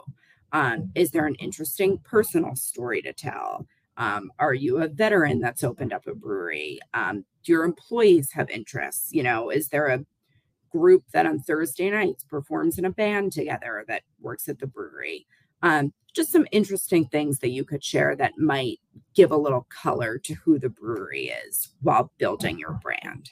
Um, 0.51 0.91
is 0.95 1.11
there 1.11 1.25
an 1.25 1.35
interesting 1.35 1.99
personal 2.03 2.55
story 2.55 3.01
to 3.01 3.13
tell? 3.13 3.67
Um, 3.97 4.31
are 4.39 4.53
you 4.53 4.77
a 4.77 4.87
veteran 4.87 5.39
that's 5.39 5.63
opened 5.63 5.93
up 5.93 6.07
a 6.07 6.15
brewery? 6.15 6.79
Um, 6.93 7.25
do 7.43 7.51
your 7.51 7.63
employees 7.63 8.31
have 8.33 8.49
interests? 8.49 9.09
You 9.11 9.23
know, 9.23 9.49
is 9.49 9.69
there 9.69 9.87
a 9.87 10.05
group 10.69 11.03
that 11.13 11.25
on 11.25 11.39
Thursday 11.39 11.89
nights 11.89 12.23
performs 12.23 12.77
in 12.77 12.85
a 12.85 12.89
band 12.89 13.31
together 13.31 13.85
that 13.87 14.03
works 14.19 14.49
at 14.49 14.59
the 14.59 14.67
brewery? 14.67 15.25
Um, 15.65 15.91
just 16.13 16.31
some 16.31 16.45
interesting 16.51 17.05
things 17.07 17.39
that 17.39 17.49
you 17.49 17.65
could 17.65 17.83
share 17.83 18.15
that 18.15 18.37
might 18.37 18.79
give 19.15 19.31
a 19.31 19.37
little 19.37 19.65
color 19.69 20.19
to 20.19 20.35
who 20.35 20.59
the 20.59 20.69
brewery 20.69 21.33
is 21.47 21.69
while 21.81 22.11
building 22.19 22.59
your 22.59 22.79
brand. 22.83 23.31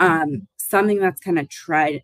Um, 0.00 0.48
something 0.56 0.98
that's 0.98 1.20
kind 1.20 1.38
of 1.38 1.48
tried, 1.48 2.02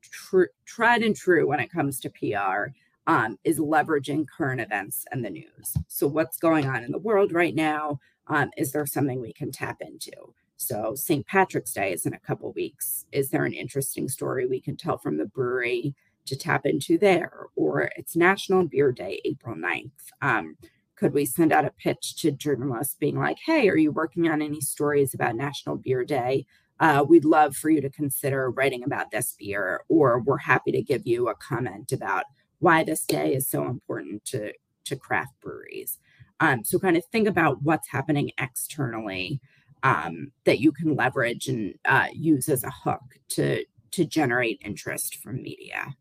tr- 0.00 0.54
tried 0.66 1.02
and 1.02 1.16
true 1.16 1.48
when 1.48 1.58
it 1.58 1.70
comes 1.70 1.98
to 2.00 2.10
PR 2.10 2.72
um, 3.08 3.36
is 3.42 3.58
leveraging 3.58 4.26
current 4.28 4.60
events 4.60 5.04
and 5.10 5.24
the 5.24 5.30
news. 5.30 5.76
So, 5.88 6.06
what's 6.06 6.38
going 6.38 6.66
on 6.66 6.84
in 6.84 6.92
the 6.92 6.98
world 6.98 7.32
right 7.32 7.54
now? 7.54 7.98
Um, 8.28 8.50
is 8.56 8.70
there 8.70 8.86
something 8.86 9.20
we 9.20 9.32
can 9.32 9.50
tap 9.50 9.78
into? 9.80 10.12
So, 10.58 10.94
St. 10.94 11.26
Patrick's 11.26 11.72
Day 11.72 11.92
is 11.92 12.06
in 12.06 12.14
a 12.14 12.20
couple 12.20 12.52
weeks. 12.52 13.06
Is 13.10 13.30
there 13.30 13.44
an 13.44 13.54
interesting 13.54 14.08
story 14.08 14.46
we 14.46 14.60
can 14.60 14.76
tell 14.76 14.98
from 14.98 15.16
the 15.16 15.26
brewery 15.26 15.94
to 16.28 16.36
tap 16.36 16.66
into 16.66 16.98
there, 16.98 17.46
or 17.56 17.90
it's 17.96 18.16
National 18.16 18.64
Beer 18.64 18.92
Day, 18.92 19.20
April 19.24 19.56
9th. 19.56 19.90
Um, 20.22 20.56
could 20.96 21.14
we 21.14 21.24
send 21.24 21.52
out 21.52 21.64
a 21.64 21.70
pitch 21.70 22.16
to 22.16 22.32
journalists 22.32 22.96
being 22.98 23.18
like, 23.18 23.38
hey, 23.44 23.68
are 23.68 23.76
you 23.76 23.92
working 23.92 24.28
on 24.28 24.42
any 24.42 24.60
stories 24.60 25.14
about 25.14 25.36
National 25.36 25.76
Beer 25.76 26.04
Day? 26.04 26.44
Uh, 26.80 27.04
we'd 27.08 27.24
love 27.24 27.56
for 27.56 27.70
you 27.70 27.80
to 27.80 27.90
consider 27.90 28.50
writing 28.50 28.84
about 28.84 29.10
this 29.10 29.34
beer, 29.38 29.82
or 29.88 30.20
we're 30.20 30.38
happy 30.38 30.72
to 30.72 30.82
give 30.82 31.06
you 31.06 31.28
a 31.28 31.34
comment 31.34 31.92
about 31.92 32.24
why 32.60 32.84
this 32.84 33.04
day 33.04 33.34
is 33.34 33.48
so 33.48 33.66
important 33.66 34.24
to, 34.24 34.52
to 34.84 34.96
craft 34.96 35.32
breweries. 35.40 35.98
Um, 36.40 36.64
so, 36.64 36.78
kind 36.78 36.96
of 36.96 37.04
think 37.06 37.26
about 37.26 37.62
what's 37.62 37.88
happening 37.88 38.30
externally 38.38 39.40
um, 39.82 40.30
that 40.44 40.60
you 40.60 40.72
can 40.72 40.94
leverage 40.94 41.48
and 41.48 41.74
uh, 41.84 42.08
use 42.12 42.48
as 42.48 42.64
a 42.64 42.70
hook 42.70 43.02
to 43.30 43.64
to 43.90 44.04
generate 44.04 44.60
interest 44.64 45.16
from 45.16 45.42
media. 45.42 45.94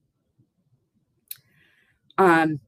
Um, 2.17 2.59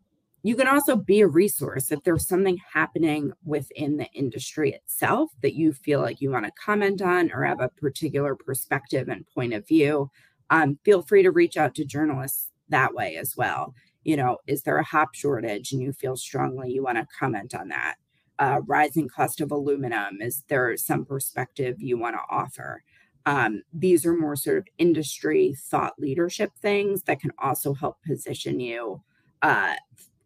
you 0.42 0.56
can 0.56 0.68
also 0.68 0.96
be 0.96 1.20
a 1.20 1.28
resource 1.28 1.92
if 1.92 2.04
there's 2.04 2.28
something 2.28 2.58
happening 2.74 3.34
within 3.44 3.98
the 3.98 4.08
industry 4.14 4.72
itself 4.72 5.32
that 5.42 5.56
you 5.56 5.74
feel 5.74 6.00
like 6.00 6.22
you 6.22 6.32
want 6.32 6.46
to 6.46 6.52
comment 6.64 7.02
on 7.02 7.32
or 7.34 7.44
have 7.44 7.60
a 7.60 7.70
particular 7.70 8.36
perspective 8.36 9.10
and 9.10 9.28
point 9.28 9.54
of 9.54 9.68
view. 9.68 10.10
Um, 10.50 10.80
feel 10.86 11.02
free 11.02 11.24
to 11.24 11.32
reach 11.32 11.58
out 11.58 11.76
to 11.76 11.86
journalists 11.86 12.50
that 12.70 12.94
way 12.94 13.18
as 13.18 13.36
well. 13.36 13.74
You 14.04 14.16
know, 14.16 14.38
is 14.48 14.64
there 14.64 14.78
a 14.78 14.84
hop 14.84 15.14
shortage 15.14 15.74
and 15.74 15.82
you 15.82 15.92
feel 15.92 16.16
strongly 16.16 16.72
you 16.72 16.84
want 16.84 16.98
to 16.98 17.08
comment 17.18 17.54
on 17.54 17.68
that? 17.68 17.96
Uh, 18.40 18.62
rising 18.66 19.10
cost 19.10 19.42
of 19.42 19.52
aluminum, 19.52 20.22
is 20.22 20.46
there 20.48 20.78
some 20.78 21.04
perspective 21.04 21.76
you 21.82 21.98
want 21.98 22.16
to 22.16 22.22
offer? 22.34 22.82
Um, 23.26 23.64
these 23.74 24.06
are 24.06 24.16
more 24.16 24.38
sort 24.38 24.60
of 24.60 24.68
industry 24.78 25.54
thought 25.60 26.00
leadership 26.00 26.52
things 26.62 27.04
that 27.04 27.20
can 27.20 27.32
also 27.38 27.74
help 27.74 27.98
position 28.08 28.62
you 28.62 29.02
uh, 29.42 29.74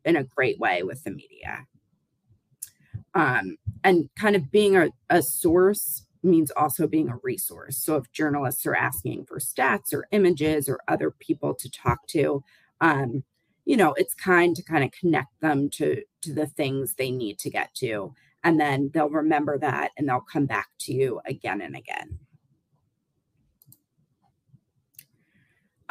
in 0.05 0.15
a 0.15 0.23
great 0.23 0.59
way 0.59 0.83
with 0.83 1.03
the 1.03 1.11
media. 1.11 1.65
Um, 3.15 3.57
and 3.83 4.09
kind 4.17 4.35
of 4.35 4.51
being 4.51 4.75
a, 4.75 4.89
a 5.09 5.21
source 5.21 6.05
means 6.23 6.51
also 6.51 6.87
being 6.87 7.09
a 7.09 7.19
resource. 7.21 7.77
So 7.77 7.97
if 7.97 8.11
journalists 8.11 8.65
are 8.65 8.75
asking 8.75 9.25
for 9.25 9.39
stats 9.39 9.93
or 9.93 10.07
images 10.11 10.67
or 10.69 10.79
other 10.87 11.11
people 11.11 11.53
to 11.55 11.69
talk 11.69 12.07
to, 12.07 12.43
um, 12.81 13.23
you 13.65 13.77
know, 13.77 13.93
it's 13.93 14.13
kind 14.13 14.55
to 14.55 14.63
kind 14.63 14.83
of 14.83 14.91
connect 14.91 15.39
them 15.41 15.69
to 15.71 16.03
to 16.21 16.33
the 16.33 16.47
things 16.47 16.95
they 16.95 17.11
need 17.11 17.39
to 17.39 17.49
get 17.49 17.73
to, 17.75 18.13
and 18.43 18.59
then 18.59 18.89
they'll 18.93 19.09
remember 19.09 19.57
that 19.57 19.91
and 19.97 20.07
they'll 20.07 20.21
come 20.21 20.45
back 20.45 20.67
to 20.79 20.93
you 20.93 21.21
again 21.25 21.61
and 21.61 21.75
again. 21.75 22.19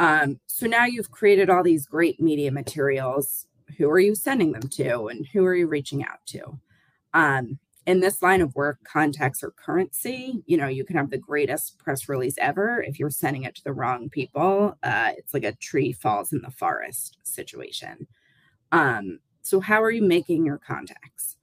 Um, 0.03 0.41
so 0.49 0.67
now 0.67 0.85
you've 0.85 1.13
created 1.13 1.49
all 1.49 1.63
these 1.63 1.87
great 1.87 2.21
media 2.21 2.51
materials. 2.51 3.47
Who 3.79 3.89
are 3.89 4.01
you 4.01 4.17
sending 4.17 4.51
them 4.51 4.69
to 4.71 5.07
and 5.07 5.25
who 5.29 5.45
are 5.47 5.55
you 5.55 5.69
reaching 5.69 6.05
out 6.05 6.27
to? 6.27 6.59
Um, 7.15 7.61
in 7.87 8.01
this 8.01 8.21
line 8.21 8.41
of 8.41 8.55
work, 8.57 8.81
contacts 8.83 9.45
are 9.45 9.53
currency, 9.53 10.43
you 10.47 10.57
know, 10.57 10.67
you 10.67 10.85
can 10.85 10.97
have 10.97 11.11
the 11.11 11.19
greatest 11.19 11.79
press 11.79 12.09
release 12.09 12.35
ever. 12.39 12.83
If 12.83 12.99
you're 12.99 13.11
sending 13.11 13.45
it 13.45 13.55
to 13.57 13.65
the 13.65 13.73
wrong 13.73 14.09
people, 14.11 14.77
uh, 14.83 15.13
it's 15.17 15.33
like 15.33 15.45
a 15.45 15.53
tree 15.53 15.93
falls 15.93 16.33
in 16.33 16.43
the 16.43 16.51
forest 16.51 17.19
situation. 17.23 18.09
Um, 18.73 19.21
so, 19.43 19.61
how 19.61 19.83
are 19.83 19.91
you 19.91 20.03
making 20.03 20.47
your 20.47 20.59
contacts? 20.59 21.37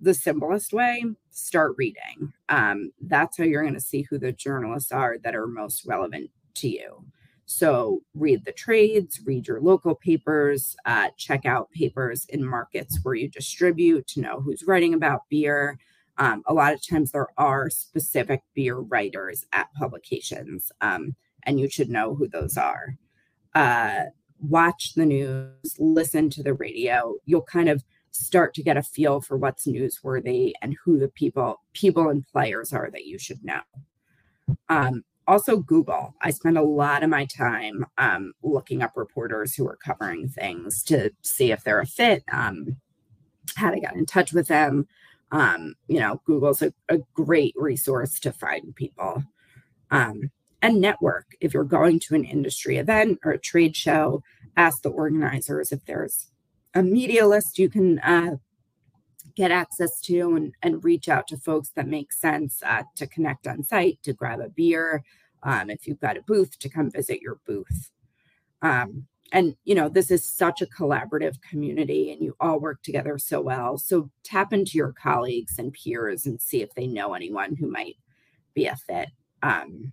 The 0.00 0.14
simplest 0.14 0.72
way, 0.72 1.04
start 1.30 1.74
reading. 1.78 2.32
Um, 2.48 2.92
that's 3.00 3.38
how 3.38 3.44
you're 3.44 3.62
going 3.62 3.74
to 3.74 3.80
see 3.80 4.02
who 4.02 4.18
the 4.18 4.32
journalists 4.32 4.92
are 4.92 5.18
that 5.24 5.36
are 5.36 5.46
most 5.46 5.86
relevant 5.86 6.30
to 6.56 6.68
you. 6.68 7.04
So 7.46 8.00
read 8.14 8.44
the 8.44 8.52
trades, 8.52 9.20
read 9.24 9.46
your 9.46 9.60
local 9.60 9.94
papers, 9.94 10.76
uh, 10.86 11.08
check 11.16 11.44
out 11.44 11.70
papers 11.70 12.26
in 12.30 12.44
markets 12.44 12.98
where 13.02 13.14
you 13.14 13.28
distribute 13.28 14.06
to 14.08 14.20
know 14.20 14.40
who's 14.40 14.64
writing 14.66 14.94
about 14.94 15.28
beer. 15.28 15.78
Um, 16.16 16.42
a 16.46 16.54
lot 16.54 16.72
of 16.72 16.86
times 16.86 17.10
there 17.10 17.28
are 17.36 17.68
specific 17.68 18.42
beer 18.54 18.76
writers 18.76 19.44
at 19.52 19.72
publications, 19.74 20.70
um, 20.80 21.16
and 21.42 21.60
you 21.60 21.68
should 21.68 21.90
know 21.90 22.14
who 22.14 22.28
those 22.28 22.56
are. 22.56 22.96
Uh, 23.54 24.04
watch 24.40 24.94
the 24.94 25.06
news, 25.06 25.76
listen 25.78 26.30
to 26.30 26.42
the 26.42 26.54
radio. 26.54 27.14
You'll 27.24 27.42
kind 27.42 27.68
of 27.68 27.84
start 28.12 28.54
to 28.54 28.62
get 28.62 28.76
a 28.76 28.82
feel 28.82 29.20
for 29.20 29.36
what's 29.36 29.66
newsworthy 29.66 30.52
and 30.62 30.76
who 30.84 30.98
the 30.98 31.08
people 31.08 31.60
people 31.72 32.08
and 32.08 32.26
players 32.28 32.72
are 32.72 32.90
that 32.90 33.06
you 33.06 33.18
should 33.18 33.44
know. 33.44 33.60
Um, 34.68 35.04
also 35.26 35.58
Google. 35.58 36.14
I 36.20 36.30
spend 36.30 36.58
a 36.58 36.62
lot 36.62 37.02
of 37.02 37.10
my 37.10 37.26
time 37.26 37.86
um, 37.98 38.32
looking 38.42 38.82
up 38.82 38.92
reporters 38.96 39.54
who 39.54 39.66
are 39.68 39.76
covering 39.76 40.28
things 40.28 40.82
to 40.84 41.10
see 41.22 41.52
if 41.52 41.64
they're 41.64 41.80
a 41.80 41.86
fit, 41.86 42.24
um, 42.32 42.76
how 43.56 43.70
to 43.70 43.80
get 43.80 43.94
in 43.94 44.06
touch 44.06 44.32
with 44.32 44.48
them. 44.48 44.86
Um, 45.32 45.74
you 45.88 45.98
know, 45.98 46.20
Google's 46.26 46.62
a, 46.62 46.72
a, 46.88 46.98
great 47.14 47.54
resource 47.56 48.20
to 48.20 48.32
find 48.32 48.74
people. 48.76 49.24
Um, 49.90 50.30
and 50.64 50.80
network. 50.80 51.36
If 51.40 51.52
you're 51.52 51.64
going 51.64 52.00
to 52.00 52.14
an 52.14 52.24
industry 52.24 52.78
event 52.78 53.18
or 53.22 53.32
a 53.32 53.38
trade 53.38 53.76
show, 53.76 54.22
ask 54.56 54.82
the 54.82 54.88
organizers 54.88 55.72
if 55.72 55.84
there's 55.84 56.28
a 56.72 56.82
media 56.82 57.26
list 57.26 57.58
you 57.58 57.68
can 57.68 57.98
uh, 57.98 58.36
get 59.36 59.50
access 59.50 60.00
to 60.02 60.36
and, 60.36 60.54
and 60.62 60.84
reach 60.84 61.08
out 61.08 61.26
to 61.28 61.36
folks 61.36 61.70
that 61.70 61.88
make 61.88 62.12
sense 62.12 62.62
uh, 62.64 62.82
to 62.96 63.06
connect 63.06 63.46
on 63.46 63.62
site, 63.62 63.98
to 64.02 64.12
grab 64.12 64.40
a 64.40 64.48
beer. 64.48 65.02
Um, 65.42 65.70
if 65.70 65.86
you've 65.86 66.00
got 66.00 66.16
a 66.16 66.22
booth, 66.22 66.58
to 66.60 66.68
come 66.68 66.90
visit 66.90 67.20
your 67.20 67.38
booth. 67.46 67.90
Um, 68.62 69.06
and, 69.32 69.56
you 69.64 69.74
know, 69.74 69.88
this 69.88 70.10
is 70.10 70.24
such 70.24 70.62
a 70.62 70.66
collaborative 70.66 71.42
community 71.42 72.12
and 72.12 72.22
you 72.22 72.36
all 72.40 72.60
work 72.60 72.82
together 72.82 73.18
so 73.18 73.40
well. 73.40 73.76
So 73.76 74.10
tap 74.22 74.52
into 74.52 74.78
your 74.78 74.92
colleagues 74.92 75.58
and 75.58 75.72
peers 75.72 76.24
and 76.26 76.40
see 76.40 76.62
if 76.62 76.72
they 76.74 76.86
know 76.86 77.14
anyone 77.14 77.56
who 77.56 77.68
might 77.68 77.96
be 78.54 78.66
a 78.66 78.76
fit. 78.76 79.08
Um, 79.42 79.92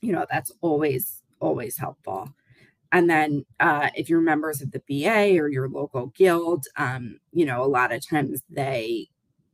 you 0.00 0.12
know, 0.12 0.26
that's 0.28 0.50
always, 0.60 1.22
always 1.40 1.78
helpful. 1.78 2.28
And 2.92 3.10
then 3.10 3.44
uh, 3.60 3.90
if 3.94 4.08
you're 4.08 4.20
members 4.20 4.62
of 4.62 4.70
the 4.70 4.82
BA 4.88 5.38
or 5.38 5.48
your 5.48 5.68
local 5.68 6.06
guild, 6.08 6.66
um, 6.76 7.18
you 7.32 7.44
know, 7.44 7.62
a 7.62 7.66
lot 7.66 7.92
of 7.92 8.06
times 8.06 8.42
they 8.48 9.08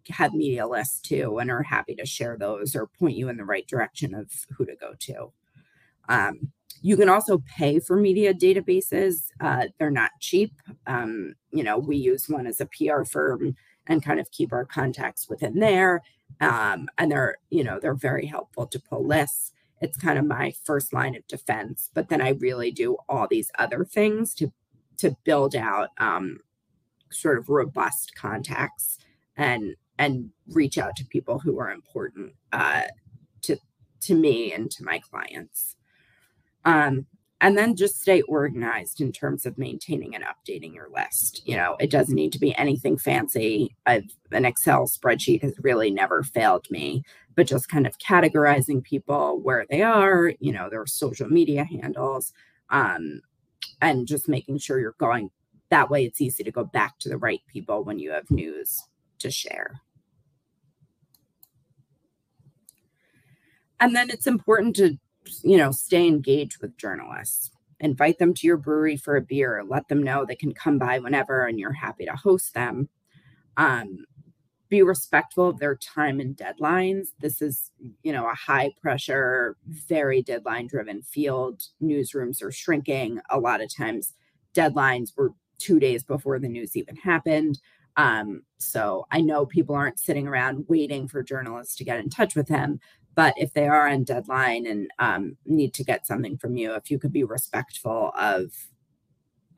have 0.09 0.35
media 0.35 0.67
lists 0.67 1.01
too 1.01 1.39
and 1.39 1.51
are 1.51 1.63
happy 1.63 1.95
to 1.95 2.07
share 2.07 2.37
those 2.37 2.75
or 2.75 2.87
point 2.87 3.17
you 3.17 3.29
in 3.29 3.37
the 3.37 3.45
right 3.45 3.67
direction 3.67 4.15
of 4.15 4.31
who 4.57 4.67
to 4.67 4.75
go 4.77 4.95
to. 4.99 5.33
Um, 6.09 6.53
you 6.83 6.97
can 6.97 7.09
also 7.09 7.43
pay 7.57 7.79
for 7.79 7.97
media 7.97 8.35
databases. 8.35 9.27
Uh, 9.41 9.67
they're 9.79 9.91
not 9.91 10.11
cheap. 10.21 10.53
Um, 10.87 11.35
you 11.53 11.63
know, 11.63 11.79
we 11.79 11.97
use 11.97 12.29
one 12.29 12.47
as 12.47 12.61
a 12.61 12.67
PR 12.67 13.05
firm 13.05 13.57
and 13.87 14.05
kind 14.05 14.19
of 14.19 14.31
keep 14.31 14.53
our 14.53 14.65
contacts 14.65 15.29
within 15.29 15.61
there. 15.61 16.03
Um, 16.41 16.89
and 16.99 17.11
they're, 17.11 17.37
you 17.51 17.63
know, 17.63 17.79
they're 17.81 17.95
very 17.95 18.27
helpful 18.27 18.67
to 18.67 18.81
pull 18.81 19.07
lists 19.07 19.53
it's 19.83 19.99
kind 19.99 20.19
of 20.19 20.25
my 20.25 20.53
first 20.65 20.93
line 20.93 21.15
of 21.15 21.27
defense 21.27 21.91
but 21.95 22.09
then 22.09 22.21
i 22.21 22.31
really 22.31 22.71
do 22.71 22.97
all 23.09 23.27
these 23.29 23.51
other 23.59 23.85
things 23.85 24.35
to 24.35 24.53
to 24.99 25.17
build 25.25 25.57
out 25.57 25.89
um, 25.99 26.39
sort 27.11 27.39
of 27.39 27.49
robust 27.49 28.15
contacts 28.15 28.99
and 29.37 29.75
and 29.99 30.31
reach 30.49 30.79
out 30.79 30.97
to 30.97 31.05
people 31.05 31.39
who 31.41 31.59
are 31.59 31.71
important 31.71 32.33
uh, 32.53 32.83
to 33.43 33.57
to 34.01 34.15
me 34.15 34.53
and 34.53 34.71
to 34.71 34.85
my 34.85 34.99
clients. 34.99 35.77
Um, 36.65 37.07
and 37.43 37.59
then 37.59 37.77
just 37.77 38.01
stay 38.01 38.23
organized 38.23 39.03
in 39.03 39.13
terms 39.13 39.45
of 39.45 39.59
maintaining 39.59 40.15
and 40.15 40.25
updating 40.25 40.75
your 40.75 40.89
list. 40.89 41.47
You 41.47 41.57
know 41.57 41.77
it 41.79 41.91
doesn't 41.91 42.15
need 42.15 42.33
to 42.33 42.39
be 42.39 42.57
anything 42.57 42.97
fancy. 42.97 43.77
I've, 43.85 44.11
an 44.31 44.47
excel 44.47 44.87
spreadsheet 44.87 45.43
has 45.43 45.55
really 45.61 45.91
never 45.91 46.23
failed 46.23 46.67
me 46.71 47.03
but 47.35 47.47
just 47.47 47.69
kind 47.69 47.87
of 47.87 47.97
categorizing 47.99 48.83
people 48.83 49.41
where 49.43 49.67
they 49.71 49.83
are 49.83 50.33
you 50.41 50.53
know 50.53 50.69
their 50.71 50.87
social 50.87 51.29
media 51.29 51.65
handles 51.65 52.33
um, 52.71 53.21
and 53.81 54.07
just 54.07 54.29
making 54.29 54.59
sure 54.59 54.79
you're 54.79 54.95
going 54.99 55.31
that 55.71 55.91
way 55.91 56.05
it's 56.05 56.21
easy 56.21 56.45
to 56.45 56.53
go 56.53 56.65
back 56.65 56.99
to 56.99 57.09
the 57.09 57.17
right 57.17 57.41
people 57.47 57.83
when 57.85 57.99
you 57.99 58.11
have 58.11 58.31
news 58.31 58.83
to 59.23 59.31
share. 59.31 59.81
And 63.81 63.97
then 63.97 64.11
it's 64.11 64.27
important 64.27 64.77
to 64.77 64.99
you 65.43 65.57
know, 65.57 65.71
stay 65.71 66.07
engaged 66.07 66.61
with 66.61 66.77
journalists. 66.77 67.51
Invite 67.81 68.19
them 68.19 68.33
to 68.35 68.47
your 68.47 68.57
brewery 68.57 68.97
for 68.97 69.17
a 69.17 69.21
beer. 69.21 69.63
Let 69.67 69.89
them 69.89 70.03
know 70.03 70.25
they 70.25 70.37
can 70.37 70.55
come 70.55 70.79
by 70.79 70.99
whenever 70.99 71.47
and 71.47 71.59
you're 71.59 71.73
happy 71.73 72.05
to 72.05 72.13
host 72.13 72.55
them. 72.55 72.89
Um, 73.57 74.05
be 74.69 74.83
respectful 74.83 75.49
of 75.49 75.59
their 75.59 75.77
time 75.77 76.19
and 76.19 76.35
deadlines. 76.35 77.09
This 77.21 77.43
is, 77.43 77.71
you 78.03 78.11
know, 78.11 78.27
a 78.27 78.35
high 78.35 78.71
pressure, 78.81 79.57
very 79.67 80.23
deadline 80.23 80.67
driven 80.67 81.03
field. 81.03 81.63
Newsrooms 81.83 82.43
are 82.43 82.53
shrinking. 82.53 83.21
A 83.29 83.39
lot 83.39 83.61
of 83.61 83.75
times, 83.75 84.15
deadlines 84.55 85.11
were 85.15 85.33
two 85.59 85.79
days 85.79 86.03
before 86.03 86.39
the 86.39 86.49
news 86.49 86.75
even 86.75 86.97
happened. 86.97 87.61
Um, 87.97 88.45
so 88.59 89.07
I 89.11 89.21
know 89.21 89.45
people 89.45 89.75
aren't 89.75 90.01
sitting 90.01 90.27
around 90.27 90.65
waiting 90.69 91.07
for 91.07 91.23
journalists 91.23 91.77
to 91.77 91.85
get 91.85 91.99
in 91.99 92.09
touch 92.09 92.35
with 92.35 92.49
them, 92.49 92.81
but 93.15 93.35
if 93.37 93.53
they 93.53 93.69
are 93.69 93.89
on 93.89 94.05
deadline 94.05 94.67
and 94.67 94.91
um, 94.99 95.37
need 95.45 95.75
to 95.75 95.85
get 95.85 96.07
something 96.07 96.37
from 96.37 96.57
you 96.57 96.75
if 96.75 96.91
you 96.91 96.99
could 96.99 97.13
be 97.13 97.25
respectful 97.25 98.13
of 98.19 98.53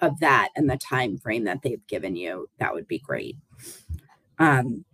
of 0.01 0.19
that 0.21 0.49
and 0.57 0.69
the 0.69 0.77
time 0.77 1.17
frame 1.19 1.45
that 1.45 1.63
they've 1.63 1.87
given 1.87 2.17
you 2.17 2.49
that 2.59 2.75
would 2.75 2.89
be 2.89 2.99
great. 2.99 3.37
Um, 4.39 4.85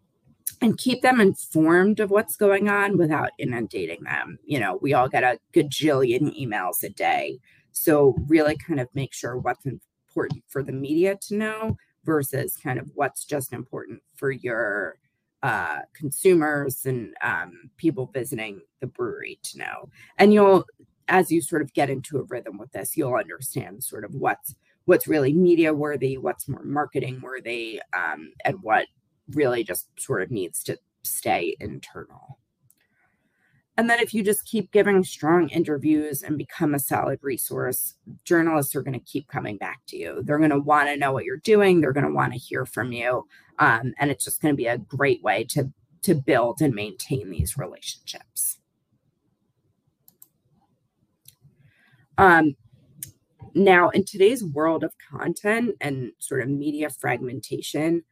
and 0.62 0.76
keep 0.76 1.00
them 1.00 1.22
informed 1.22 2.00
of 2.00 2.10
what's 2.10 2.36
going 2.36 2.68
on 2.68 2.98
without 2.98 3.30
inundating 3.38 4.04
them. 4.04 4.38
You 4.44 4.60
know 4.60 4.78
we 4.82 4.94
all 4.94 5.08
get 5.08 5.24
a 5.24 5.38
gajillion 5.54 6.38
emails 6.38 6.82
a 6.82 6.90
day. 6.90 7.38
So 7.72 8.16
really 8.26 8.56
kind 8.56 8.80
of 8.80 8.88
make 8.94 9.14
sure 9.14 9.38
what's 9.38 9.64
important 9.64 10.42
for 10.48 10.62
the 10.62 10.72
media 10.72 11.16
to 11.28 11.36
know 11.36 11.76
versus 12.04 12.56
kind 12.56 12.78
of 12.78 12.90
what's 12.94 13.24
just 13.24 13.52
important 13.52 14.02
for 14.16 14.30
your 14.30 14.96
uh, 15.42 15.80
consumers 15.94 16.84
and 16.84 17.14
um, 17.22 17.70
people 17.76 18.10
visiting 18.12 18.60
the 18.80 18.86
brewery 18.86 19.38
to 19.42 19.58
know. 19.58 19.88
And 20.18 20.32
you'll, 20.32 20.64
as 21.08 21.30
you 21.30 21.40
sort 21.40 21.62
of 21.62 21.72
get 21.72 21.90
into 21.90 22.18
a 22.18 22.24
rhythm 22.24 22.58
with 22.58 22.72
this, 22.72 22.96
you'll 22.96 23.14
understand 23.14 23.82
sort 23.82 24.04
of 24.04 24.14
what's 24.14 24.54
what's 24.86 25.06
really 25.06 25.32
media 25.32 25.72
worthy, 25.72 26.18
what's 26.18 26.48
more 26.48 26.64
marketing 26.64 27.20
worthy, 27.22 27.80
um, 27.96 28.32
and 28.44 28.56
what 28.62 28.86
really 29.30 29.62
just 29.62 29.88
sort 29.98 30.22
of 30.22 30.30
needs 30.30 30.62
to 30.64 30.78
stay 31.02 31.56
internal. 31.60 32.38
And 33.80 33.88
then 33.88 34.00
if 34.00 34.12
you 34.12 34.22
just 34.22 34.44
keep 34.44 34.72
giving 34.72 35.02
strong 35.04 35.48
interviews 35.48 36.22
and 36.22 36.36
become 36.36 36.74
a 36.74 36.78
solid 36.78 37.18
resource, 37.22 37.94
journalists 38.26 38.76
are 38.76 38.82
going 38.82 38.92
to 38.92 39.06
keep 39.06 39.26
coming 39.26 39.56
back 39.56 39.80
to 39.88 39.96
you. 39.96 40.20
They're 40.22 40.36
going 40.36 40.50
to 40.50 40.58
want 40.58 40.90
to 40.90 40.98
know 40.98 41.12
what 41.12 41.24
you're 41.24 41.38
doing. 41.38 41.80
They're 41.80 41.94
going 41.94 42.04
to 42.04 42.12
want 42.12 42.34
to 42.34 42.38
hear 42.38 42.66
from 42.66 42.92
you. 42.92 43.26
Um, 43.58 43.94
and 43.98 44.10
it's 44.10 44.26
just 44.26 44.42
going 44.42 44.52
to 44.52 44.56
be 44.56 44.66
a 44.66 44.76
great 44.76 45.22
way 45.22 45.44
to, 45.52 45.72
to 46.02 46.14
build 46.14 46.60
and 46.60 46.74
maintain 46.74 47.30
these 47.30 47.56
relationships. 47.56 48.58
Um, 52.18 52.56
now, 53.54 53.88
in 53.88 54.04
today's 54.04 54.44
world 54.44 54.84
of 54.84 54.92
content 55.10 55.76
and 55.80 56.12
sort 56.18 56.42
of 56.42 56.50
media 56.50 56.90
fragmentation, 56.90 58.02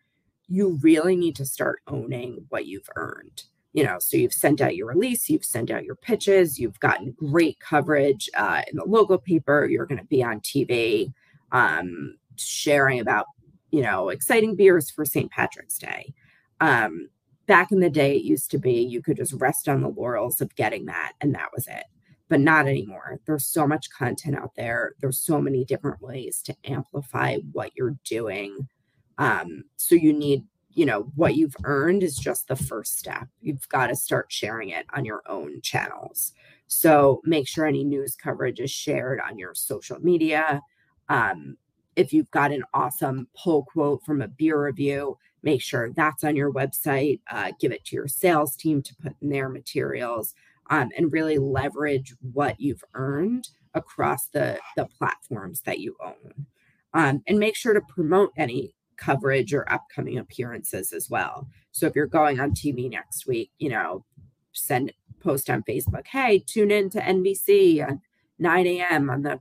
you 0.47 0.79
really 0.81 1.15
need 1.15 1.37
to 1.37 1.45
start 1.45 1.81
owning 1.87 2.47
what 2.49 2.65
you've 2.65 2.89
earned 2.97 3.43
you 3.79 3.85
know 3.85 3.97
so 4.01 4.17
you've 4.17 4.33
sent 4.33 4.61
out 4.61 4.75
your 4.75 4.89
release 4.89 5.31
you've 5.31 5.45
sent 5.45 5.71
out 5.71 5.85
your 5.85 5.95
pitches 5.95 6.59
you've 6.59 6.81
gotten 6.81 7.15
great 7.17 7.61
coverage 7.61 8.29
uh, 8.37 8.63
in 8.69 8.77
the 8.77 8.85
local 8.85 9.19
paper 9.19 9.69
you're 9.71 9.87
going 9.87 10.01
to 10.01 10.05
be 10.07 10.21
on 10.21 10.41
tv 10.41 11.13
um, 11.53 12.17
sharing 12.37 13.01
about 13.01 13.27
you 13.71 13.83
know 13.83 14.09
exciting 14.09 14.57
beers 14.57 14.91
for 14.91 15.05
st 15.05 15.31
patrick's 15.31 15.79
day. 15.79 16.13
Um, 16.61 17.09
back 17.47 17.73
in 17.73 17.81
the 17.81 17.91
day 17.91 18.17
it 18.17 18.25
used 18.25 18.51
to 18.51 18.59
be 18.59 18.73
you 18.73 19.01
could 19.01 19.17
just 19.17 19.33
rest 19.35 19.69
on 19.69 19.81
the 19.81 19.89
laurels 19.89 20.41
of 20.41 20.55
getting 20.57 20.87
that 20.87 21.13
and 21.21 21.35
that 21.35 21.51
was 21.55 21.67
it. 21.69 21.85
But 22.29 22.41
not 22.41 22.67
anymore. 22.67 23.21
There's 23.25 23.47
so 23.47 23.67
much 23.67 23.89
content 23.91 24.37
out 24.37 24.53
there. 24.55 24.93
There's 25.01 25.23
so 25.23 25.41
many 25.41 25.65
different 25.65 26.03
ways 26.03 26.43
to 26.43 26.55
amplify 26.65 27.39
what 27.53 27.71
you're 27.75 27.97
doing. 28.05 28.69
Um, 29.17 29.65
so 29.77 29.95
you 29.95 30.13
need 30.13 30.45
you 30.79 30.87
know 30.87 31.11
what 31.17 31.35
you've 31.35 31.57
earned 31.65 32.03
is 32.03 32.17
just 32.17 32.49
the 32.49 32.57
first 32.57 32.99
step. 32.99 33.29
You've 33.41 33.69
got 33.69 33.89
to 33.89 33.97
start 33.97 34.31
sharing 34.31 34.71
it 34.71 34.87
on 34.95 35.05
your 35.05 35.23
own 35.27 35.61
channels. 35.61 36.33
So 36.67 37.21
make 37.25 37.49
sure 37.49 37.67
any 37.67 37.85
news 37.85 38.15
coverage 38.15 38.61
is 38.61 38.71
shared 38.71 39.21
on 39.21 39.39
your 39.39 39.55
social 39.55 39.99
media. 40.01 40.63
Um, 41.09 41.57
if 41.97 42.13
you've 42.13 42.31
got 42.31 42.53
an 42.53 42.63
awesome 42.75 43.27
pull 43.37 43.65
quote 43.65 44.05
from 44.05 44.23
a 44.23 44.29
beer 44.29 44.63
review 44.65 45.19
make 45.43 45.63
sure 45.63 45.91
that's 45.93 46.25
on 46.25 46.37
your 46.37 46.53
website. 46.53 47.21
Uh, 47.31 47.53
give 47.61 47.73
it 47.73 47.85
to 47.87 47.97
your 47.97 48.09
sales 48.09 48.57
team 48.57 48.83
to 48.83 48.95
put 48.97 49.15
in 49.23 49.29
their 49.29 49.49
materials 49.49 50.35
um, 50.71 50.91
and 50.97 51.13
really 51.13 51.39
leverage 51.39 52.15
what 52.33 52.61
you've 52.61 52.85
earned 52.95 53.49
across 53.75 54.27
the 54.27 54.59
the 54.77 54.87
platforms 54.87 55.61
that 55.63 55.79
you 55.79 55.97
own. 56.05 56.47
Um, 56.95 57.23
and 57.27 57.39
make 57.39 57.55
sure 57.55 57.75
to 57.75 57.81
promote 57.81 58.33
any 58.37 58.75
coverage 58.99 59.55
or 59.55 59.71
upcoming 59.73 60.19
appearances 60.19 60.93
as 60.93 61.09
well. 61.09 61.49
So 61.73 61.87
if 61.87 61.95
you're 61.95 62.07
going 62.07 62.41
on 62.41 62.51
TV 62.51 62.91
next 62.91 63.27
week, 63.27 63.51
you 63.59 63.71
know, 63.71 64.05
send 64.53 64.93
post 65.21 65.49
on 65.49 65.63
Facebook, 65.63 66.07
hey, 66.07 66.41
tune 66.41 66.71
in 66.71 66.91
to 66.91 67.01
NBC 67.01 67.81
at 67.81 67.99
9 68.39 68.67
a.m. 68.67 69.11
on 69.11 69.23
the 69.23 69.41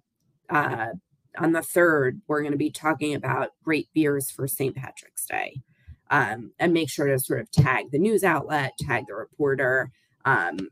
uh, 0.50 0.90
on 1.38 1.52
the 1.52 1.62
third. 1.62 2.22
We're 2.28 2.42
going 2.42 2.52
to 2.52 2.58
be 2.58 2.72
talking 2.72 3.14
about 3.14 3.50
great 3.64 3.90
beers 3.94 4.32
for 4.32 4.48
St. 4.48 4.76
Patrick's 4.76 5.26
Day, 5.26 5.62
um, 6.10 6.52
and 6.60 6.74
make 6.74 6.90
sure 6.90 7.08
to 7.08 7.20
sort 7.20 7.42
of 7.42 7.52
tag 7.52 7.92
the 7.92 8.00
news 8.00 8.24
outlet, 8.24 8.74
tag 8.80 9.06
the 9.08 9.16
reporter. 9.16 9.92
Um, 10.26 10.70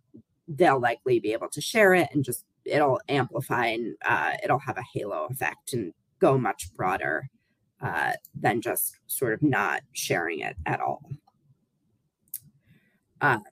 they'll 0.48 0.80
likely 0.80 1.19
be 1.19 1.34
able 1.34 1.50
to 1.50 1.62
share 1.62 1.93
it 1.93 2.10
and 2.13 2.24
just 2.24 2.45
it'll 2.65 3.00
amplify 3.10 3.67
and 3.67 3.95
uh, 4.06 4.34
it'll 4.43 4.60
have 4.60 4.78
a 4.78 4.84
halo 4.93 5.28
effect 5.30 5.74
and 5.74 5.93
go 6.19 6.38
much 6.38 6.71
broader 6.76 7.30
uh, 7.86 8.13
than 8.34 8.62
just 8.62 8.98
sort 9.06 9.34
of 9.34 9.43
not 9.43 9.82
sharing 9.93 10.39
it 10.39 10.56
at 10.65 10.82
all. 10.82 11.08
Um, 13.21 13.43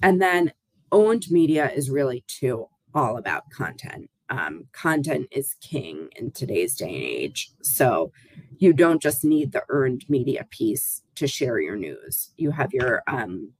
and 0.00 0.22
then 0.22 0.52
owned 0.92 1.24
media 1.30 1.70
is 1.70 1.90
really 1.90 2.22
too 2.28 2.68
all 2.94 3.16
about 3.16 3.50
content. 3.50 4.10
Um, 4.28 4.66
content 4.72 5.26
is 5.32 5.56
king 5.60 6.08
in 6.14 6.30
today's 6.30 6.76
day 6.76 6.94
and 6.94 7.02
age. 7.02 7.50
So 7.62 8.12
you 8.58 8.72
don't 8.72 9.02
just 9.02 9.24
need 9.24 9.50
the 9.50 9.64
earned 9.68 10.04
media 10.08 10.46
piece 10.50 11.02
to 11.16 11.26
share 11.26 11.58
your 11.58 11.76
news. 11.76 12.30
You 12.36 12.52
have 12.52 12.72
your 12.72 13.02
um, 13.08 13.52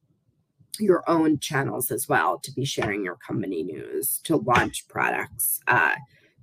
your 0.79 1.03
own 1.11 1.41
channels 1.41 1.91
as 1.91 2.09
well 2.09 2.39
to 2.39 2.53
be 2.53 2.65
sharing 2.65 3.05
your 3.05 3.17
company 3.17 3.65
news, 3.65 4.21
to 4.25 4.37
launch 4.37 4.87
products, 4.89 5.61
uh, 5.67 5.97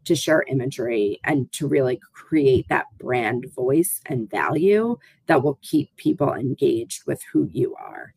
to 0.08 0.16
share 0.16 0.44
imagery, 0.48 1.20
and 1.24 1.52
to 1.54 1.68
really 1.68 2.00
create 2.14 2.68
that 2.70 2.88
brand 2.98 3.46
voice 3.56 4.02
and 4.08 4.30
value 4.30 4.98
that 5.28 5.44
will 5.44 5.60
keep 5.62 5.96
people 5.98 6.34
engaged 6.34 7.06
with 7.06 7.22
who 7.32 7.50
you 7.52 7.76
are. 7.76 8.14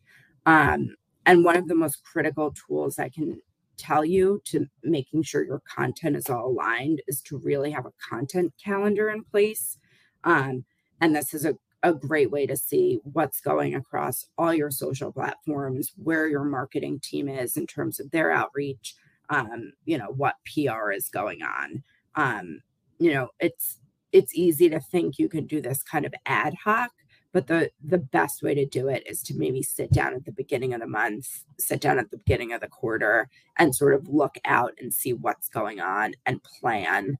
Um, 0.47 0.97
and 1.27 1.45
one 1.45 1.57
of 1.57 1.69
the 1.69 1.75
most 1.75 2.03
critical 2.03 2.53
tools 2.53 2.99
I 2.99 3.09
can 3.09 3.41
tell 3.77 4.05
you 4.05 4.43
to 4.47 4.67
making 4.83 5.23
sure 5.23 5.45
your 5.45 5.63
content 5.67 6.17
is 6.17 6.29
all 6.29 6.49
aligned 6.49 7.03
is 7.07 7.21
to 7.23 7.39
really 7.39 7.71
have 7.71 7.87
a 7.87 7.93
content 8.09 8.53
calendar 8.63 9.11
in 9.11 9.25
place. 9.25 9.79
Um, 10.25 10.65
and 11.01 11.15
this 11.15 11.35
is 11.35 11.45
a 11.45 11.57
a 11.83 11.95
great 11.95 12.31
way 12.31 12.47
to 12.47 12.57
see 12.57 13.01
what's 13.05 13.41
going 13.41 13.75
across 13.75 14.27
all 14.37 14.53
your 14.53 14.71
social 14.71 15.13
platforms, 15.13 15.93
where 15.97 16.29
your 16.29 16.45
marketing 16.45 17.01
team 17.01 17.29
is 17.29 17.57
in 17.57 17.67
terms 17.67 17.99
of 18.01 18.11
their 18.11 18.31
outreach, 18.31 18.95
um, 19.31 19.73
you 19.85 19.97
know, 19.97 20.09
what 20.09 20.35
PR 20.45 20.91
is 20.91 21.09
going 21.09 21.43
on. 21.43 21.83
Um, 22.17 22.61
you 22.99 23.15
know, 23.15 23.29
it's 23.39 23.79
it's 24.13 24.35
easy 24.35 24.69
to 24.69 24.81
think 24.81 25.19
you 25.19 25.29
can 25.29 25.47
do 25.47 25.61
this 25.61 25.83
kind 25.83 26.05
of 26.05 26.13
ad 26.27 26.55
hoc, 26.65 26.91
but 27.33 27.47
the 27.47 27.71
the 27.83 27.99
best 27.99 28.43
way 28.43 28.55
to 28.55 28.67
do 28.67 28.89
it 28.89 29.05
is 29.07 29.23
to 29.23 29.35
maybe 29.35 29.63
sit 29.63 29.93
down 29.93 30.15
at 30.15 30.25
the 30.25 30.33
beginning 30.33 30.75
of 30.75 30.81
the 30.81 30.87
month, 30.87 31.45
sit 31.59 31.81
down 31.81 31.99
at 31.99 32.11
the 32.11 32.19
beginning 32.19 32.53
of 32.53 32.61
the 32.61 32.69
quarter, 32.69 33.29
and 33.57 33.75
sort 33.75 33.95
of 33.95 34.09
look 34.09 34.37
out 34.45 34.75
and 34.81 34.93
see 34.93 35.13
what's 35.13 35.49
going 35.49 35.81
on 35.81 36.15
and 36.27 36.43
plan 36.43 37.17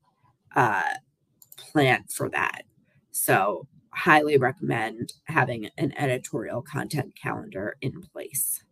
uh, 0.57 0.83
plan 1.57 2.05
for 2.09 2.29
that. 2.31 2.63
So 3.13 3.67
highly 3.93 4.37
recommend 4.37 5.13
having 5.25 5.69
an 5.79 5.93
editorial 5.97 6.63
content 6.63 7.15
calendar 7.21 7.77
in 7.81 8.01
place. 8.01 8.63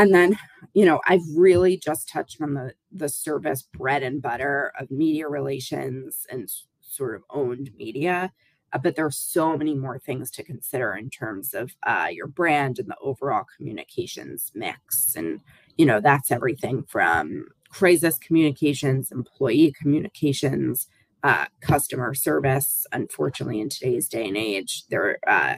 And 0.00 0.14
then, 0.14 0.38
you 0.72 0.86
know, 0.86 0.98
I've 1.06 1.20
really 1.36 1.76
just 1.76 2.08
touched 2.08 2.40
on 2.40 2.54
the 2.54 2.72
the 2.90 3.08
service 3.08 3.62
bread 3.62 4.02
and 4.02 4.22
butter 4.22 4.72
of 4.80 4.90
media 4.90 5.28
relations 5.28 6.26
and 6.30 6.48
sort 6.80 7.16
of 7.16 7.22
owned 7.28 7.70
media. 7.76 8.32
Uh, 8.72 8.78
but 8.78 8.96
there 8.96 9.04
are 9.04 9.10
so 9.10 9.58
many 9.58 9.74
more 9.74 9.98
things 9.98 10.30
to 10.30 10.42
consider 10.42 10.94
in 10.94 11.10
terms 11.10 11.52
of 11.54 11.72
uh, 11.86 12.08
your 12.10 12.28
brand 12.28 12.78
and 12.78 12.88
the 12.88 12.96
overall 13.02 13.44
communications 13.56 14.52
mix. 14.54 15.14
And, 15.16 15.40
you 15.76 15.84
know, 15.84 16.00
that's 16.00 16.30
everything 16.30 16.84
from 16.84 17.48
crisis 17.68 18.16
communications, 18.18 19.12
employee 19.12 19.74
communications, 19.78 20.88
uh, 21.24 21.46
customer 21.60 22.14
service. 22.14 22.86
Unfortunately, 22.92 23.60
in 23.60 23.68
today's 23.68 24.08
day 24.08 24.26
and 24.28 24.36
age, 24.36 24.84
they're 24.88 25.18
uh, 25.26 25.56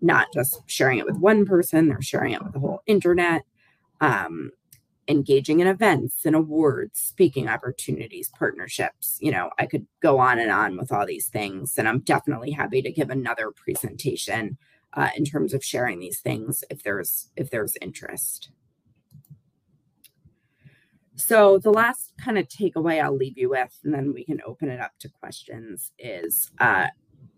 not 0.00 0.26
just 0.34 0.62
sharing 0.66 0.98
it 0.98 1.06
with 1.06 1.16
one 1.18 1.44
person, 1.46 1.88
they're 1.88 2.02
sharing 2.02 2.32
it 2.32 2.42
with 2.42 2.54
the 2.54 2.58
whole 2.60 2.82
internet. 2.86 3.42
Um, 4.00 4.52
engaging 5.08 5.58
in 5.58 5.66
events 5.66 6.24
and 6.24 6.36
awards, 6.36 6.98
speaking 6.98 7.48
opportunities, 7.48 8.30
partnerships. 8.38 9.18
You 9.20 9.32
know, 9.32 9.50
I 9.58 9.66
could 9.66 9.86
go 10.00 10.18
on 10.20 10.38
and 10.38 10.52
on 10.52 10.76
with 10.76 10.92
all 10.92 11.04
these 11.04 11.26
things. 11.26 11.76
And 11.76 11.88
I'm 11.88 12.00
definitely 12.00 12.52
happy 12.52 12.80
to 12.80 12.92
give 12.92 13.10
another 13.10 13.50
presentation 13.50 14.56
uh, 14.94 15.08
in 15.16 15.24
terms 15.24 15.52
of 15.52 15.64
sharing 15.64 15.98
these 15.98 16.20
things 16.20 16.64
if 16.70 16.82
there's 16.82 17.28
if 17.36 17.50
there's 17.50 17.76
interest. 17.80 18.50
So 21.16 21.58
the 21.58 21.70
last 21.70 22.12
kind 22.18 22.38
of 22.38 22.48
takeaway 22.48 23.02
I'll 23.02 23.14
leave 23.14 23.36
you 23.36 23.50
with, 23.50 23.78
and 23.84 23.92
then 23.92 24.14
we 24.14 24.24
can 24.24 24.40
open 24.46 24.70
it 24.70 24.80
up 24.80 24.92
to 25.00 25.08
questions, 25.08 25.92
is 25.98 26.50
uh, 26.60 26.86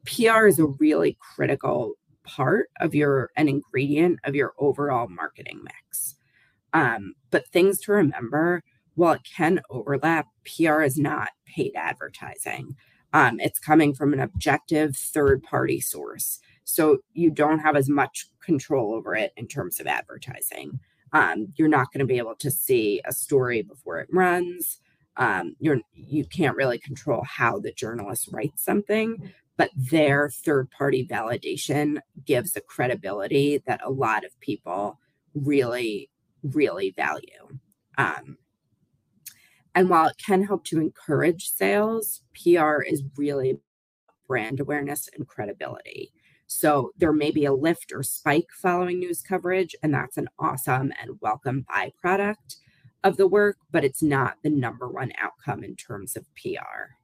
PR 0.05 0.47
is 0.47 0.61
a 0.61 0.67
really 0.67 1.17
critical 1.21 1.95
part 2.23 2.71
of 2.81 2.95
your 2.95 3.31
an 3.37 3.49
ingredient 3.49 4.21
of 4.25 4.35
your 4.35 4.55
overall 4.59 5.09
marketing 5.09 5.61
mix. 5.65 6.17
Um, 6.73 7.15
but 7.31 7.49
things 7.49 7.81
to 7.81 7.93
remember, 7.93 8.63
while 8.95 9.15
it 9.15 9.23
can 9.25 9.61
overlap, 9.71 10.27
PR 10.45 10.83
is 10.83 10.99
not 10.99 11.31
paid 11.47 11.73
advertising. 11.75 12.77
Um, 13.13 13.41
it's 13.41 13.59
coming 13.59 13.95
from 13.95 14.13
an 14.13 14.21
objective 14.21 14.97
third 14.97 15.43
party 15.43 15.81
source. 15.81 16.41
So 16.65 16.99
you 17.13 17.31
don't 17.31 17.59
have 17.59 17.77
as 17.77 17.89
much 17.89 18.27
control 18.43 18.95
over 18.95 19.15
it 19.15 19.33
in 19.37 19.47
terms 19.47 19.81
of 19.81 19.87
advertising. 19.87 20.81
Um, 21.13 21.49
you're 21.57 21.69
not 21.69 21.93
going 21.93 22.01
to 22.01 22.07
be 22.07 22.19
able 22.19 22.37
to 22.37 22.51
see 22.51 23.03
a 23.05 23.13
story 23.13 23.63
before 23.63 24.01
it 24.01 24.09
runs. 24.11 24.81
Um, 25.19 25.57
you're 25.59 25.81
you 25.93 26.25
can't 26.25 26.57
really 26.57 26.79
control 26.79 27.23
how 27.25 27.59
the 27.59 27.73
journalist 27.73 28.31
writes 28.33 28.65
something, 28.65 29.33
but 29.59 29.71
their 29.77 30.31
third 30.31 30.71
party 30.71 31.07
validation 31.07 31.99
gives 32.25 32.57
a 32.57 32.63
credibility 32.63 33.63
that 33.67 33.83
a 33.85 33.91
lot 33.91 34.25
of 34.25 34.41
people 34.41 34.99
really 35.35 36.09
really 36.43 36.91
value. 36.91 37.59
Um, 37.99 38.39
and 39.75 39.89
while 39.89 40.09
it 40.09 40.17
can 40.25 40.45
help 40.45 40.65
to 40.67 40.81
encourage 40.81 41.49
sales, 41.49 42.23
PR 42.35 42.83
is 42.83 43.03
really 43.17 43.59
brand 44.27 44.61
awareness 44.61 45.09
and 45.17 45.27
credibility. 45.27 46.13
So 46.47 46.91
there 46.99 47.13
may 47.13 47.31
be 47.31 47.47
a 47.47 47.55
lift 47.55 47.93
or 47.95 48.03
spike 48.03 48.49
following 48.61 48.99
news 48.99 49.23
coverage, 49.23 49.75
and 49.83 49.95
that's 49.95 50.19
an 50.19 50.29
awesome 50.39 50.93
and 51.01 51.19
welcome 51.21 51.65
byproduct 51.75 52.57
of 53.05 53.17
the 53.17 53.27
work, 53.27 53.57
but 53.71 53.85
it's 53.85 54.03
not 54.03 54.37
the 54.43 54.51
number 54.51 54.89
one 54.89 55.13
outcome 55.19 55.65
in 55.65 55.77
terms 55.77 56.17
of 56.17 56.27
PR. 56.35 56.97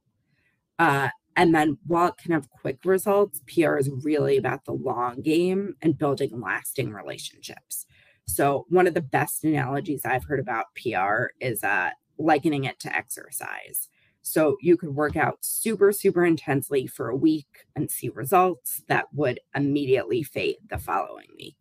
Uh, 0.79 1.09
and 1.35 1.55
then 1.55 1.79
while 1.87 2.09
it 2.09 2.19
can 2.19 2.33
have 2.33 2.51
quick 2.51 2.79
results, 2.85 3.41
PR 3.47 3.79
is 3.79 3.91
really 4.03 4.37
about 4.37 4.65
the 4.65 4.73
long 4.73 5.23
game 5.23 5.75
and 5.81 5.99
building 5.99 6.41
lasting 6.41 6.93
relationships. 6.93 7.87
So, 8.29 8.67
one 8.69 8.87
of 8.87 8.95
the 8.95 9.01
best 9.01 9.43
analogies 9.43 10.05
I've 10.05 10.25
heard 10.25 10.39
about 10.39 10.67
PR 10.77 11.33
is 11.41 11.65
uh, 11.65 11.91
likening 12.19 12.65
it 12.65 12.79
to 12.81 12.95
exercise. 12.95 13.89
So 14.23 14.59
you 14.61 14.77
could 14.77 14.95
work 14.95 15.17
out 15.17 15.39
super, 15.41 15.91
super 15.91 16.25
intensely 16.25 16.87
for 16.87 17.09
a 17.09 17.17
week 17.17 17.65
and 17.75 17.91
see 17.91 18.11
results 18.11 18.83
that 18.87 19.07
would 19.15 19.41
immediately 19.55 20.23
fade 20.23 20.57
the 20.69 20.77
following 20.77 21.29
week. 21.35 21.57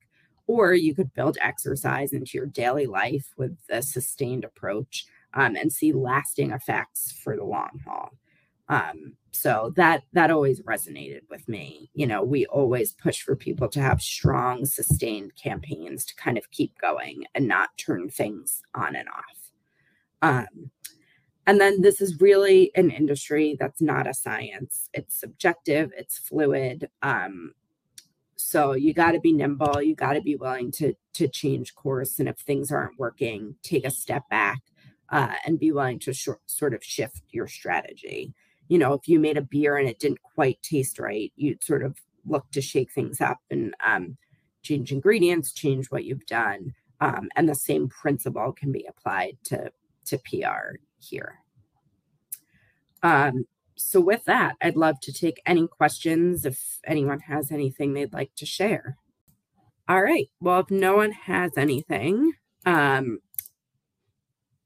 Or 0.47 0.73
you 0.73 0.93
could 0.93 1.13
build 1.13 1.37
exercise 1.41 2.11
into 2.11 2.31
your 2.37 2.45
daily 2.45 2.85
life 2.85 3.33
with 3.37 3.57
a 3.69 3.81
sustained 3.81 4.43
approach 4.43 5.05
um, 5.33 5.55
and 5.55 5.71
see 5.71 5.93
lasting 5.93 6.51
effects 6.51 7.13
for 7.23 7.37
the 7.37 7.45
long 7.45 7.81
haul. 7.85 8.11
Um, 8.69 9.13
so 9.31 9.71
that 9.75 10.03
that 10.13 10.31
always 10.31 10.61
resonated 10.61 11.21
with 11.29 11.47
me. 11.47 11.89
You 11.93 12.07
know, 12.07 12.23
we 12.23 12.45
always 12.47 12.93
push 12.93 13.21
for 13.21 13.35
people 13.35 13.67
to 13.69 13.81
have 13.81 14.01
strong, 14.01 14.65
sustained 14.65 15.33
campaigns 15.35 16.05
to 16.05 16.15
kind 16.15 16.37
of 16.37 16.49
keep 16.51 16.77
going 16.79 17.23
and 17.35 17.47
not 17.47 17.77
turn 17.77 18.09
things 18.09 18.61
on 18.73 18.95
and 18.95 19.07
off. 19.09 19.51
Um, 20.21 20.71
and 21.45 21.61
then 21.61 21.81
this 21.81 22.01
is 22.01 22.19
really 22.19 22.71
an 22.75 22.89
industry 22.91 23.55
that's 23.57 23.81
not 23.81 24.07
a 24.07 24.13
science. 24.13 24.89
It's 24.93 25.17
subjective, 25.17 25.91
it's 25.95 26.17
fluid. 26.17 26.89
Um, 27.01 27.53
so 28.35 28.73
you 28.73 28.93
got 28.93 29.11
to 29.11 29.19
be 29.19 29.31
nimble, 29.31 29.81
you 29.81 29.95
got 29.95 30.13
to 30.13 30.21
be 30.21 30.35
willing 30.35 30.71
to 30.73 30.93
to 31.13 31.27
change 31.27 31.73
course 31.73 32.19
and 32.19 32.27
if 32.27 32.37
things 32.37 32.71
aren't 32.71 32.99
working, 32.99 33.55
take 33.63 33.85
a 33.85 33.91
step 33.91 34.27
back 34.29 34.61
uh, 35.09 35.35
and 35.45 35.59
be 35.59 35.71
willing 35.71 35.99
to 35.99 36.13
sort 36.13 36.73
of 36.73 36.83
shift 36.83 37.21
your 37.29 37.47
strategy. 37.47 38.33
You 38.67 38.77
know, 38.77 38.93
if 38.93 39.07
you 39.07 39.19
made 39.19 39.37
a 39.37 39.41
beer 39.41 39.77
and 39.77 39.87
it 39.87 39.99
didn't 39.99 40.21
quite 40.21 40.61
taste 40.61 40.99
right, 40.99 41.31
you'd 41.35 41.63
sort 41.63 41.83
of 41.83 41.97
look 42.25 42.49
to 42.51 42.61
shake 42.61 42.91
things 42.91 43.21
up 43.21 43.39
and 43.49 43.73
um, 43.85 44.17
change 44.61 44.91
ingredients, 44.91 45.53
change 45.53 45.87
what 45.87 46.03
you've 46.05 46.25
done. 46.25 46.73
Um, 46.99 47.29
and 47.35 47.47
the 47.47 47.55
same 47.55 47.87
principle 47.89 48.51
can 48.51 48.71
be 48.71 48.85
applied 48.89 49.37
to 49.45 49.71
to 50.05 50.17
PR 50.19 50.77
here. 50.99 51.39
Um, 53.03 53.45
so 53.75 53.99
with 53.99 54.25
that, 54.25 54.55
I'd 54.61 54.75
love 54.75 54.99
to 55.01 55.13
take 55.13 55.41
any 55.45 55.67
questions 55.67 56.45
if 56.45 56.79
anyone 56.85 57.19
has 57.21 57.51
anything 57.51 57.93
they'd 57.93 58.13
like 58.13 58.33
to 58.35 58.45
share. 58.45 58.97
All 59.87 60.01
right. 60.01 60.29
Well, 60.41 60.61
if 60.61 60.71
no 60.71 60.95
one 60.95 61.11
has 61.11 61.51
anything, 61.57 62.33
um, 62.65 63.19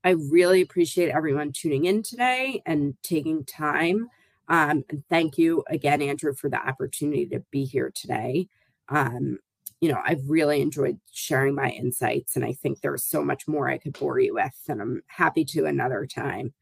I 0.04 0.12
really 0.12 0.62
appreciate 0.62 1.10
everyone 1.10 1.52
tuning 1.52 1.86
in 1.86 2.04
today 2.04 2.62
and 2.66 2.96
taking 3.04 3.46
time. 3.46 4.08
Um, 4.48 4.84
and 4.90 5.04
thank 5.10 5.38
you 5.38 5.64
again, 5.70 6.02
Andrew, 6.02 6.34
for 6.34 6.50
the 6.50 6.58
opportunity 6.58 7.26
to 7.28 7.42
be 7.52 7.66
here 7.66 7.92
today. 7.94 8.48
Um, 8.90 9.38
you 9.80 9.92
know, 9.92 10.02
I've 10.06 10.22
really 10.28 10.62
enjoyed 10.62 11.00
sharing 11.12 11.56
my 11.56 11.70
insights, 11.70 12.36
and 12.36 12.46
I 12.46 12.54
think 12.54 12.82
there's 12.82 13.04
so 13.04 13.24
much 13.24 13.48
more 13.48 13.70
I 13.70 13.78
could 13.78 13.98
bore 13.98 14.20
you 14.20 14.34
with, 14.36 14.54
and 14.68 14.82
I'm 14.82 15.04
happy 15.08 15.46
to 15.46 15.66
another 15.66 16.06
time. 16.06 16.54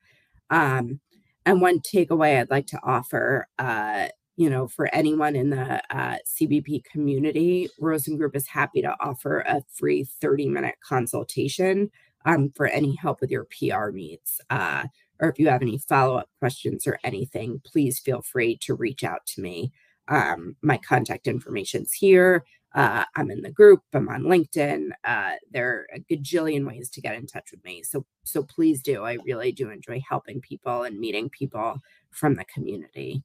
Um, 0.50 1.00
and 1.46 1.62
one 1.62 1.80
takeaway 1.80 2.40
I'd 2.40 2.50
like 2.50 2.68
to 2.68 2.80
offer, 2.84 3.48
uh, 3.58 4.08
you 4.38 4.50
know, 4.50 4.68
for 4.68 4.94
anyone 4.94 5.36
in 5.36 5.50
the 5.50 5.82
uh, 5.94 6.18
CBP 6.26 6.84
community, 6.86 7.70
Rosen 7.80 8.18
Group 8.18 8.36
is 8.36 8.48
happy 8.48 8.82
to 8.82 8.96
offer 9.02 9.40
a 9.40 9.64
free 9.74 10.04
30 10.04 10.48
minute 10.48 10.76
consultation 10.82 11.90
um, 12.26 12.52
for 12.56 12.68
any 12.68 12.96
help 12.96 13.22
with 13.22 13.32
your 13.32 13.46
PR 13.46 13.90
needs. 13.92 14.42
Uh, 14.50 14.86
or 15.20 15.30
if 15.30 15.40
you 15.40 15.48
have 15.50 15.62
any 15.62 15.78
follow 15.78 16.18
up 16.18 16.30
questions 16.40 16.88
or 16.88 17.00
anything, 17.04 17.62
please 17.66 18.00
feel 18.00 18.22
free 18.22 18.58
to 18.62 18.74
reach 18.74 19.04
out 19.04 19.26
to 19.28 19.42
me. 19.42 19.72
Um, 20.08 20.56
my 20.62 20.78
contact 20.78 21.28
information's 21.28 21.92
here. 21.92 22.44
Uh, 22.74 23.04
I'm 23.16 23.32
in 23.32 23.42
the 23.42 23.52
group. 23.52 23.82
I'm 23.94 24.10
on 24.10 24.24
LinkedIn. 24.24 24.90
Uh, 25.04 25.32
there 25.52 25.70
are 25.70 25.88
a 25.96 26.00
gajillion 26.00 26.68
ways 26.68 26.90
to 26.92 27.02
get 27.02 27.16
in 27.16 27.26
touch 27.26 27.52
with 27.52 27.64
me. 27.66 27.84
So 27.84 28.06
so 28.24 28.44
please 28.44 28.84
do. 28.84 29.04
I 29.04 29.18
really 29.26 29.52
do 29.52 29.70
enjoy 29.70 30.02
helping 30.08 30.40
people 30.40 30.84
and 30.84 31.00
meeting 31.00 31.30
people 31.30 31.80
from 32.12 32.36
the 32.36 32.46
community. 32.46 33.24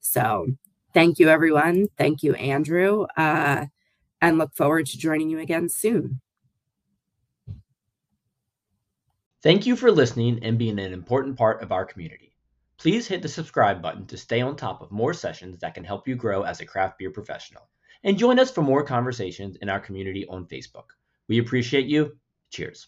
So 0.00 0.46
thank 0.92 1.18
you, 1.18 1.28
everyone. 1.28 1.88
Thank 1.98 2.22
you, 2.22 2.34
Andrew. 2.34 3.06
Uh, 3.16 3.66
and 4.20 4.38
look 4.38 4.54
forward 4.54 4.86
to 4.86 4.98
joining 4.98 5.28
you 5.28 5.40
again 5.40 5.68
soon. 5.68 6.20
Thank 9.44 9.66
you 9.66 9.76
for 9.76 9.92
listening 9.92 10.38
and 10.42 10.56
being 10.56 10.78
an 10.78 10.94
important 10.94 11.36
part 11.36 11.62
of 11.62 11.70
our 11.70 11.84
community. 11.84 12.34
Please 12.78 13.06
hit 13.06 13.20
the 13.20 13.28
subscribe 13.28 13.82
button 13.82 14.06
to 14.06 14.16
stay 14.16 14.40
on 14.40 14.56
top 14.56 14.80
of 14.80 14.90
more 14.90 15.12
sessions 15.12 15.60
that 15.60 15.74
can 15.74 15.84
help 15.84 16.08
you 16.08 16.16
grow 16.16 16.44
as 16.44 16.62
a 16.62 16.64
craft 16.64 16.98
beer 16.98 17.10
professional. 17.10 17.68
And 18.04 18.16
join 18.16 18.38
us 18.38 18.50
for 18.50 18.62
more 18.62 18.82
conversations 18.82 19.56
in 19.56 19.68
our 19.68 19.80
community 19.80 20.26
on 20.28 20.46
Facebook. 20.46 20.96
We 21.28 21.40
appreciate 21.40 21.84
you. 21.84 22.16
Cheers. 22.48 22.82